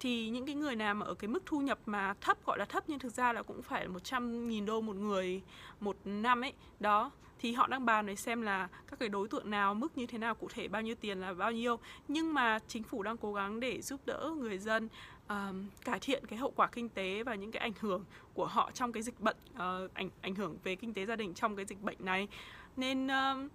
Thì 0.00 0.28
những 0.28 0.46
cái 0.46 0.54
người 0.54 0.76
nào 0.76 0.94
mà 0.94 1.06
ở 1.06 1.14
cái 1.14 1.28
mức 1.28 1.42
thu 1.46 1.60
nhập 1.60 1.78
mà 1.86 2.14
thấp 2.20 2.46
gọi 2.46 2.58
là 2.58 2.64
thấp 2.64 2.84
nhưng 2.86 2.98
thực 2.98 3.12
ra 3.12 3.32
là 3.32 3.42
cũng 3.42 3.62
phải 3.62 3.88
100 3.88 4.48
nghìn 4.48 4.66
đô 4.66 4.80
một 4.80 4.96
người 4.96 5.42
một 5.80 5.96
năm 6.04 6.44
ấy 6.44 6.52
đó. 6.80 7.10
Thì 7.38 7.52
họ 7.52 7.66
đang 7.66 7.84
bàn 7.84 8.06
để 8.06 8.16
xem 8.16 8.42
là 8.42 8.68
các 8.90 8.98
cái 8.98 9.08
đối 9.08 9.28
tượng 9.28 9.50
nào 9.50 9.74
mức 9.74 9.98
như 9.98 10.06
thế 10.06 10.18
nào 10.18 10.34
cụ 10.34 10.48
thể 10.54 10.68
bao 10.68 10.82
nhiêu 10.82 10.94
tiền 10.94 11.20
là 11.20 11.34
bao 11.34 11.52
nhiêu. 11.52 11.78
Nhưng 12.08 12.34
mà 12.34 12.58
chính 12.68 12.82
phủ 12.82 13.02
đang 13.02 13.16
cố 13.16 13.34
gắng 13.34 13.60
để 13.60 13.82
giúp 13.82 14.00
đỡ 14.06 14.30
người 14.36 14.58
dân 14.58 14.88
um, 15.28 15.66
cải 15.84 15.98
thiện 16.00 16.26
cái 16.26 16.38
hậu 16.38 16.52
quả 16.56 16.66
kinh 16.66 16.88
tế 16.88 17.22
và 17.22 17.34
những 17.34 17.52
cái 17.52 17.60
ảnh 17.60 17.72
hưởng 17.80 18.04
của 18.34 18.46
họ 18.46 18.70
trong 18.74 18.92
cái 18.92 19.02
dịch 19.02 19.20
bệnh 19.20 19.36
uh, 19.52 19.94
ảnh 19.94 20.10
ảnh 20.20 20.34
hưởng 20.34 20.56
về 20.64 20.76
kinh 20.76 20.94
tế 20.94 21.06
gia 21.06 21.16
đình 21.16 21.34
trong 21.34 21.56
cái 21.56 21.64
dịch 21.64 21.82
bệnh 21.82 21.98
này. 21.98 22.28
Nên 22.76 23.08
um, 23.08 23.48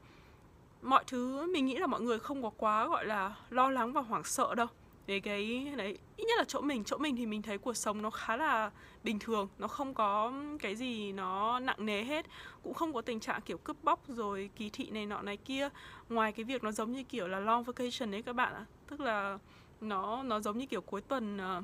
mọi 0.82 1.04
thứ 1.08 1.52
mình 1.54 1.66
nghĩ 1.66 1.78
là 1.78 1.88
mọi 1.88 2.02
người 2.02 2.20
không 2.20 2.44
có 2.44 2.50
quá 2.58 2.88
gọi 2.88 3.06
là 3.06 3.36
lo 3.50 3.70
lắng 3.70 3.94
và 3.94 4.02
hoảng 4.02 4.24
sợ 4.24 4.56
đâu. 4.56 4.68
Về 5.08 5.20
cái 5.20 5.74
đấy 5.78 5.98
ít 6.18 6.26
nhất 6.26 6.38
là 6.38 6.44
chỗ 6.48 6.62
mình. 6.62 6.84
Chỗ 6.84 6.98
mình 6.98 7.16
thì 7.16 7.26
mình 7.26 7.42
thấy 7.42 7.58
cuộc 7.58 7.74
sống 7.74 8.02
nó 8.02 8.10
khá 8.10 8.38
là 8.38 8.72
bình 9.04 9.20
thường 9.20 9.48
nó 9.58 9.68
không 9.68 9.94
có 9.94 10.34
cái 10.60 10.76
gì 10.76 11.12
nó 11.12 11.60
nặng 11.60 11.86
nề 11.86 12.04
hết 12.04 12.26
cũng 12.64 12.74
không 12.74 12.94
có 12.94 13.02
tình 13.02 13.20
trạng 13.20 13.42
kiểu 13.42 13.58
cướp 13.58 13.84
bóc 13.84 14.04
rồi 14.08 14.50
kỳ 14.56 14.70
thị 14.70 14.90
này 14.90 15.06
nọ 15.06 15.22
này 15.22 15.38
kia. 15.38 15.70
Ngoài 16.10 16.32
cái 16.32 16.44
việc 16.44 16.64
nó 16.64 16.72
giống 16.72 16.92
như 16.92 17.04
kiểu 17.04 17.28
là 17.28 17.40
long 17.40 17.64
vacation 17.64 18.12
đấy 18.12 18.22
các 18.22 18.34
bạn 18.34 18.54
ạ. 18.54 18.66
Tức 18.88 19.00
là 19.00 19.38
nó 19.82 20.24
nó 20.24 20.40
giống 20.40 20.58
như 20.58 20.66
kiểu 20.66 20.82
cuối 20.82 21.02
tuần 21.02 21.38
uh, 21.38 21.64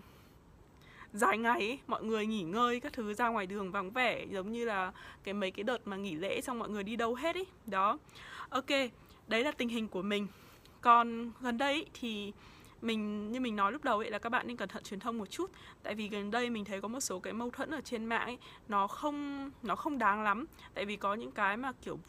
dài 1.13 1.38
ngày 1.38 1.60
ấy, 1.60 1.79
mọi 1.88 2.03
người 2.03 2.25
nghỉ 2.25 2.43
ngơi 2.43 2.79
các 2.79 2.93
thứ 2.93 3.13
ra 3.13 3.29
ngoài 3.29 3.45
đường 3.45 3.72
vắng 3.72 3.91
vẻ 3.91 4.25
giống 4.31 4.51
như 4.51 4.65
là 4.65 4.91
cái 5.24 5.34
mấy 5.34 5.51
cái 5.51 5.63
đợt 5.63 5.88
mà 5.88 5.98
nghỉ 5.98 6.15
lễ 6.15 6.41
xong 6.41 6.60
mọi 6.60 6.69
người 6.69 6.84
đi 6.84 6.95
đâu 6.95 7.15
hết 7.15 7.36
ấy 7.36 7.45
đó. 7.65 7.98
Ok 8.50 8.69
đấy 9.27 9.43
là 9.43 9.51
tình 9.51 9.69
hình 9.69 9.88
của 9.88 10.01
mình. 10.01 10.27
Còn 10.81 11.31
gần 11.41 11.57
đây 11.57 11.86
thì 11.93 12.34
mình 12.81 13.31
như 13.31 13.39
mình 13.39 13.55
nói 13.55 13.72
lúc 13.72 13.84
đầu 13.84 14.00
ấy 14.00 14.10
là 14.10 14.19
các 14.19 14.29
bạn 14.29 14.48
nên 14.48 14.57
cẩn 14.57 14.69
thận 14.69 14.84
truyền 14.84 15.00
thông 15.00 15.17
một 15.17 15.29
chút. 15.29 15.51
Tại 15.84 15.95
vì 15.95 16.07
gần 16.07 16.31
đây 16.31 16.50
mình 16.50 16.65
thấy 16.65 16.81
có 16.81 16.88
một 16.88 17.00
số 17.00 17.19
cái 17.19 17.34
mâu 17.34 17.50
thuẫn 17.50 17.72
ở 17.72 17.81
trên 17.81 18.05
mạng 18.05 18.25
ấy 18.25 18.38
nó 18.67 18.88
không 18.88 19.51
nó 19.63 19.75
không 19.75 19.98
đáng 19.98 20.24
lắm. 20.24 20.45
Tại 20.74 20.86
vì 20.86 20.95
có 20.95 21.13
những 21.13 21.31
cái 21.31 21.57
mà 21.57 21.72
kiểu 21.81 22.00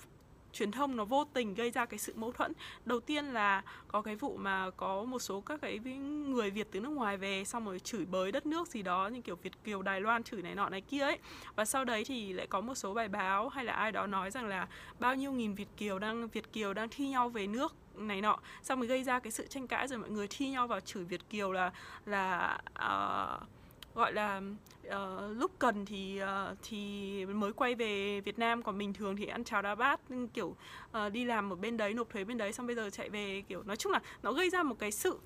truyền 0.56 0.70
thông 0.70 0.96
nó 0.96 1.04
vô 1.04 1.25
tình 1.25 1.54
gây 1.54 1.70
ra 1.70 1.86
cái 1.86 1.98
sự 1.98 2.12
mâu 2.16 2.32
thuẫn. 2.32 2.52
Đầu 2.84 3.00
tiên 3.00 3.25
là 3.25 3.62
có 3.88 4.02
cái 4.02 4.16
vụ 4.16 4.36
mà 4.36 4.70
có 4.70 5.04
một 5.04 5.18
số 5.18 5.40
các 5.40 5.60
cái 5.60 5.78
người 5.78 6.50
việt 6.50 6.68
từ 6.72 6.80
nước 6.80 6.88
ngoài 6.88 7.16
về 7.16 7.44
xong 7.44 7.64
rồi 7.64 7.78
chửi 7.78 8.06
bới 8.06 8.32
đất 8.32 8.46
nước 8.46 8.68
gì 8.68 8.82
đó 8.82 9.08
như 9.08 9.20
kiểu 9.20 9.36
việt 9.42 9.64
kiều 9.64 9.82
đài 9.82 10.00
loan 10.00 10.22
chửi 10.22 10.42
này 10.42 10.54
nọ 10.54 10.68
này 10.68 10.80
kia 10.80 11.00
ấy. 11.00 11.18
Và 11.56 11.64
sau 11.64 11.84
đấy 11.84 12.04
thì 12.04 12.32
lại 12.32 12.46
có 12.46 12.60
một 12.60 12.75
số 12.75 12.94
bài 12.94 13.08
báo 13.08 13.48
hay 13.48 13.64
là 13.64 13.72
ai 13.72 13.92
đó 13.92 14.06
nói 14.06 14.30
rằng 14.30 14.46
là 14.46 14.68
bao 14.98 15.14
nhiêu 15.14 15.32
nghìn 15.32 15.54
việt 15.54 15.68
kiều 15.76 15.98
đang 15.98 16.28
việt 16.28 16.52
kiều 16.52 16.75
đang 16.75 16.88
thi 16.88 17.08
nhau 17.08 17.28
về 17.28 17.46
nước 17.46 17.75
này 17.94 18.20
nọ. 18.20 18.38
Xong 18.62 18.78
rồi 18.78 18.86
gây 18.88 19.04
ra 19.04 19.18
cái 19.18 19.30
sự 19.30 19.46
tranh 19.46 19.66
cãi 19.66 19.88
rồi 19.88 19.98
mọi 19.98 20.10
người 20.10 20.26
thi 20.30 20.48
nhau 20.48 20.66
vào 20.66 20.80
chửi 20.80 21.04
việt 21.04 21.30
kiều 21.30 21.52
là 21.52 21.72
là 22.06 22.58
uh, 22.68 23.48
gọi 23.97 24.12
là 24.12 24.43
uh, 24.87 25.37
lúc 25.37 25.50
cần 25.59 25.85
thì 25.87 26.21
uh, 26.23 26.59
thì 26.62 27.26
mới 27.26 27.53
quay 27.53 27.75
về 27.75 28.21
Việt 28.21 28.38
Nam 28.38 28.62
còn 28.62 28.79
bình 28.79 28.93
thường 28.93 29.17
thì 29.17 29.26
ăn 29.26 29.45
cháo 29.45 29.62
đá 29.62 29.75
bát 29.75 30.00
ừ, 30.09 30.26
kiểu 30.35 30.47
uh, 30.47 31.12
đi 31.12 31.25
làm 31.25 31.53
ở 31.53 31.57
bên 31.57 31.76
đấy 31.76 31.95
nộp 31.95 32.11
thuế 32.11 32.25
bên 32.25 32.38
đấy 32.38 32.53
xong 32.53 32.67
bây 32.67 32.76
giờ 32.76 32.91
chạy 32.91 33.11
về 33.11 33.43
kiểu 33.49 33.62
nói 33.62 33.76
chung 33.76 33.93
là 33.93 34.00
nó 34.23 34.33
gây 34.33 34.50
ra 34.50 34.62
một 34.62 34.79
cái 34.79 34.91
sự 34.93 35.19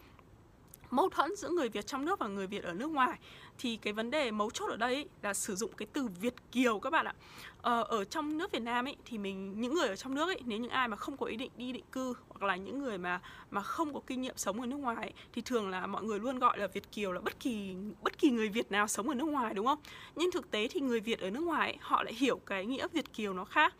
mâu 0.91 1.09
thuẫn 1.09 1.37
giữa 1.37 1.49
người 1.49 1.69
Việt 1.69 1.87
trong 1.87 2.05
nước 2.05 2.19
và 2.19 2.27
người 2.27 2.47
Việt 2.47 2.65
ở 2.65 2.73
nước 2.73 2.91
ngoài 2.91 3.19
thì 3.59 3.77
cái 3.77 3.93
vấn 3.93 4.11
đề 4.11 4.31
mấu 4.31 4.51
chốt 4.51 4.67
ở 4.67 4.77
đây 4.77 5.09
là 5.23 5.35
sử 5.35 5.55
dụng 5.55 5.71
cái 5.77 5.87
từ 5.93 6.09
Việt 6.21 6.35
kiều 6.53 6.79
các 6.79 6.91
bạn 6.91 7.07
ạ. 7.07 7.15
Ờ, 7.63 7.83
ở 7.83 8.05
trong 8.05 8.39
nước 8.39 8.53
Việt 8.53 8.63
Nam 8.63 8.85
ấy 8.85 8.97
thì 9.05 9.19
mình 9.19 9.61
những 9.61 9.75
người 9.75 9.89
ở 9.89 9.97
trong 9.97 10.15
nước 10.15 10.29
ấy 10.29 10.41
nếu 10.45 10.59
những 10.59 10.71
ai 10.71 10.89
mà 10.89 10.97
không 10.97 11.17
có 11.17 11.27
ý 11.27 11.37
định 11.37 11.51
đi 11.57 11.73
định 11.73 11.85
cư 11.93 12.15
hoặc 12.29 12.43
là 12.47 12.57
những 12.57 12.83
người 12.83 12.99
mà 12.99 13.21
mà 13.51 13.63
không 13.63 13.95
có 13.95 14.01
kinh 14.07 14.21
nghiệm 14.21 14.37
sống 14.37 14.61
ở 14.61 14.67
nước 14.67 14.77
ngoài 14.77 14.97
ấy, 14.97 15.13
thì 15.33 15.43
thường 15.43 15.69
là 15.69 15.87
mọi 15.87 16.03
người 16.03 16.19
luôn 16.19 16.39
gọi 16.39 16.59
là 16.59 16.67
Việt 16.67 16.93
kiều 16.93 17.13
là 17.13 17.21
bất 17.21 17.41
kỳ 17.41 17.75
bất 18.03 18.19
kỳ 18.19 18.31
người 18.31 18.49
Việt 18.49 18.71
nào 18.73 18.89
sống 18.89 19.09
ở 19.09 19.15
nước 19.15 19.25
ngoài 19.25 19.55
đúng 19.55 19.67
không? 19.67 19.79
Nhưng 20.17 20.31
thực 20.31 20.51
tế 20.51 20.69
thì 20.69 20.81
người 20.81 21.01
Việt 21.01 21.21
ở 21.21 21.31
nước 21.31 21.41
ngoài 21.41 21.71
ấy, 21.71 21.79
họ 21.81 22.03
lại 22.03 22.15
hiểu 22.15 22.41
cái 22.47 22.67
nghĩa 22.67 22.87
Việt 22.93 23.13
kiều 23.13 23.35
nó 23.35 23.45
khác. 23.45 23.75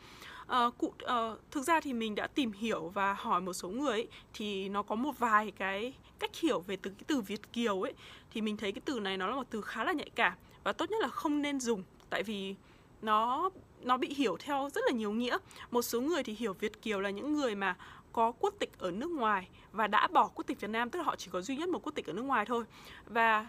Uh, 0.67 0.79
cụ 0.79 0.87
uh, 0.87 1.39
thực 1.51 1.63
ra 1.63 1.81
thì 1.81 1.93
mình 1.93 2.15
đã 2.15 2.27
tìm 2.27 2.53
hiểu 2.53 2.89
và 2.89 3.13
hỏi 3.13 3.41
một 3.41 3.53
số 3.53 3.69
người 3.69 3.93
ấy, 3.93 4.09
thì 4.35 4.69
nó 4.69 4.83
có 4.83 4.95
một 4.95 5.19
vài 5.19 5.51
cái 5.51 5.95
cách 6.19 6.37
hiểu 6.37 6.61
về 6.61 6.77
từ 6.77 6.91
cái 6.91 7.05
từ 7.07 7.21
Việt 7.21 7.53
kiều 7.53 7.83
ấy 7.83 7.95
thì 8.31 8.41
mình 8.41 8.57
thấy 8.57 8.73
cái 8.73 8.83
từ 8.85 9.01
này 9.01 9.17
nó 9.17 9.27
là 9.27 9.37
một 9.37 9.47
từ 9.51 9.61
khá 9.61 9.85
là 9.85 9.93
nhạy 9.93 10.11
cảm 10.15 10.33
và 10.65 10.73
tốt 10.73 10.91
nhất 10.91 10.99
là 11.03 11.09
không 11.09 11.43
nên 11.43 11.61
dùng 11.61 11.83
tại 12.11 12.23
vì 12.23 12.55
nó 13.03 13.51
nó 13.83 13.97
bị 13.97 14.15
hiểu 14.15 14.37
theo 14.37 14.71
rất 14.75 14.85
là 14.87 14.93
nhiều 14.93 15.13
nghĩa. 15.13 15.39
Một 15.71 15.83
số 15.83 16.01
người 16.01 16.23
thì 16.23 16.33
hiểu 16.33 16.53
Việt 16.53 16.83
kiều 16.83 17.01
là 17.01 17.11
những 17.11 17.35
người 17.35 17.55
mà 17.55 17.77
có 18.13 18.33
quốc 18.33 18.55
tịch 18.59 18.79
ở 18.79 18.91
nước 18.91 19.11
ngoài 19.11 19.49
và 19.73 19.87
đã 19.87 20.09
bỏ 20.09 20.29
quốc 20.35 20.47
tịch 20.47 20.61
Việt 20.61 20.71
Nam, 20.71 20.91
tức 20.91 20.99
là 20.99 21.05
họ 21.05 21.17
chỉ 21.17 21.31
có 21.33 21.41
duy 21.41 21.57
nhất 21.57 21.69
một 21.69 21.83
quốc 21.83 21.95
tịch 21.95 22.07
ở 22.07 22.13
nước 22.13 22.23
ngoài 22.23 22.47
thôi. 22.47 22.65
Và 23.07 23.47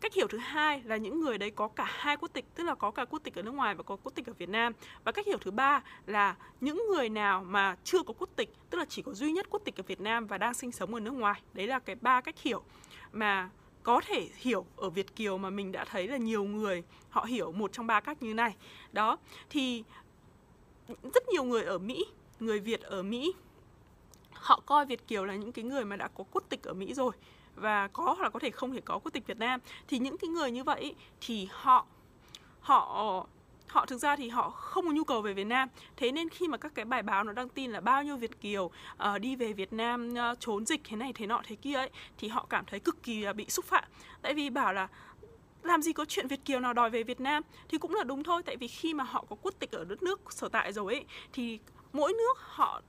cách 0.00 0.14
hiểu 0.14 0.26
thứ 0.28 0.38
hai 0.38 0.82
là 0.84 0.96
những 0.96 1.20
người 1.20 1.38
đấy 1.38 1.50
có 1.50 1.68
cả 1.68 1.84
hai 1.88 2.16
quốc 2.16 2.28
tịch, 2.32 2.44
tức 2.54 2.64
là 2.64 2.74
có 2.74 2.90
cả 2.90 3.04
quốc 3.04 3.18
tịch 3.18 3.34
ở 3.34 3.42
nước 3.42 3.54
ngoài 3.54 3.74
và 3.74 3.82
có 3.82 3.96
quốc 3.96 4.12
tịch 4.14 4.26
ở 4.26 4.32
Việt 4.38 4.48
Nam 4.48 4.72
và 5.04 5.12
cách 5.12 5.26
hiểu 5.26 5.38
thứ 5.38 5.50
ba 5.50 5.82
là 6.06 6.36
những 6.60 6.86
người 6.90 7.08
nào 7.08 7.44
mà 7.44 7.76
chưa 7.84 8.02
có 8.02 8.14
quốc 8.18 8.30
tịch, 8.36 8.52
tức 8.70 8.78
là 8.78 8.84
chỉ 8.84 9.02
có 9.02 9.12
duy 9.12 9.32
nhất 9.32 9.46
quốc 9.50 9.62
tịch 9.64 9.80
ở 9.80 9.82
Việt 9.86 10.00
Nam 10.00 10.26
và 10.26 10.38
đang 10.38 10.54
sinh 10.54 10.72
sống 10.72 10.94
ở 10.94 11.00
nước 11.00 11.10
ngoài 11.10 11.42
đấy 11.52 11.66
là 11.66 11.78
cái 11.78 11.96
ba 12.00 12.20
cách 12.20 12.42
hiểu 12.42 12.62
mà 13.12 13.50
có 13.84 14.00
thể 14.06 14.28
hiểu 14.36 14.66
ở 14.76 14.90
Việt 14.90 15.16
kiều 15.16 15.38
mà 15.38 15.50
mình 15.50 15.72
đã 15.72 15.84
thấy 15.84 16.08
là 16.08 16.16
nhiều 16.16 16.44
người 16.44 16.82
họ 17.10 17.24
hiểu 17.24 17.52
một 17.52 17.72
trong 17.72 17.86
ba 17.86 18.00
cách 18.00 18.22
như 18.22 18.34
này. 18.34 18.56
Đó, 18.92 19.18
thì 19.50 19.84
rất 20.88 21.28
nhiều 21.28 21.44
người 21.44 21.64
ở 21.64 21.78
Mỹ, 21.78 22.04
người 22.40 22.60
Việt 22.60 22.80
ở 22.80 23.02
Mỹ, 23.02 23.34
họ 24.32 24.60
coi 24.66 24.86
Việt 24.86 25.08
kiều 25.08 25.24
là 25.24 25.34
những 25.34 25.52
cái 25.52 25.64
người 25.64 25.84
mà 25.84 25.96
đã 25.96 26.08
có 26.08 26.24
quốc 26.32 26.44
tịch 26.48 26.62
ở 26.62 26.74
Mỹ 26.74 26.94
rồi 26.94 27.12
và 27.54 27.88
có 27.88 28.04
hoặc 28.04 28.20
là 28.20 28.30
có 28.30 28.38
thể 28.38 28.50
không 28.50 28.72
thể 28.72 28.80
có 28.80 28.98
quốc 28.98 29.12
tịch 29.12 29.26
Việt 29.26 29.38
Nam. 29.38 29.60
Thì 29.88 29.98
những 29.98 30.18
cái 30.18 30.28
người 30.28 30.50
như 30.50 30.64
vậy 30.64 30.94
thì 31.20 31.48
họ 31.50 31.86
họ 32.60 33.26
họ 33.74 33.86
thực 33.86 33.98
ra 33.98 34.16
thì 34.16 34.28
họ 34.28 34.50
không 34.50 34.86
có 34.86 34.92
nhu 34.92 35.04
cầu 35.04 35.22
về 35.22 35.32
Việt 35.32 35.44
Nam. 35.44 35.68
Thế 35.96 36.12
nên 36.12 36.28
khi 36.28 36.48
mà 36.48 36.58
các 36.58 36.72
cái 36.74 36.84
bài 36.84 37.02
báo 37.02 37.24
nó 37.24 37.32
đăng 37.32 37.48
tin 37.48 37.70
là 37.70 37.80
bao 37.80 38.02
nhiêu 38.02 38.16
Việt 38.16 38.40
kiều 38.40 38.64
uh, 38.64 39.20
đi 39.20 39.36
về 39.36 39.52
Việt 39.52 39.72
Nam 39.72 40.14
uh, 40.32 40.40
trốn 40.40 40.66
dịch 40.66 40.80
thế 40.84 40.96
này 40.96 41.12
thế 41.12 41.26
nọ 41.26 41.42
thế 41.44 41.56
kia 41.56 41.74
ấy 41.74 41.90
thì 42.18 42.28
họ 42.28 42.46
cảm 42.50 42.64
thấy 42.64 42.80
cực 42.80 43.02
kỳ 43.02 43.20
là 43.20 43.32
bị 43.32 43.46
xúc 43.48 43.64
phạm. 43.64 43.84
Tại 44.22 44.34
vì 44.34 44.50
bảo 44.50 44.72
là 44.72 44.88
làm 45.62 45.82
gì 45.82 45.92
có 45.92 46.04
chuyện 46.04 46.28
Việt 46.28 46.44
kiều 46.44 46.60
nào 46.60 46.72
đòi 46.72 46.90
về 46.90 47.02
Việt 47.02 47.20
Nam. 47.20 47.42
Thì 47.68 47.78
cũng 47.78 47.94
là 47.94 48.04
đúng 48.04 48.22
thôi 48.22 48.42
tại 48.42 48.56
vì 48.56 48.68
khi 48.68 48.94
mà 48.94 49.04
họ 49.04 49.24
có 49.28 49.36
quốc 49.42 49.54
tịch 49.58 49.72
ở 49.72 49.84
đất 49.84 50.02
nước 50.02 50.32
sở 50.32 50.48
tại 50.48 50.72
rồi 50.72 50.94
ấy 50.94 51.04
thì 51.32 51.58
mỗi 51.92 52.12
nước 52.12 52.38
họ 52.38 52.82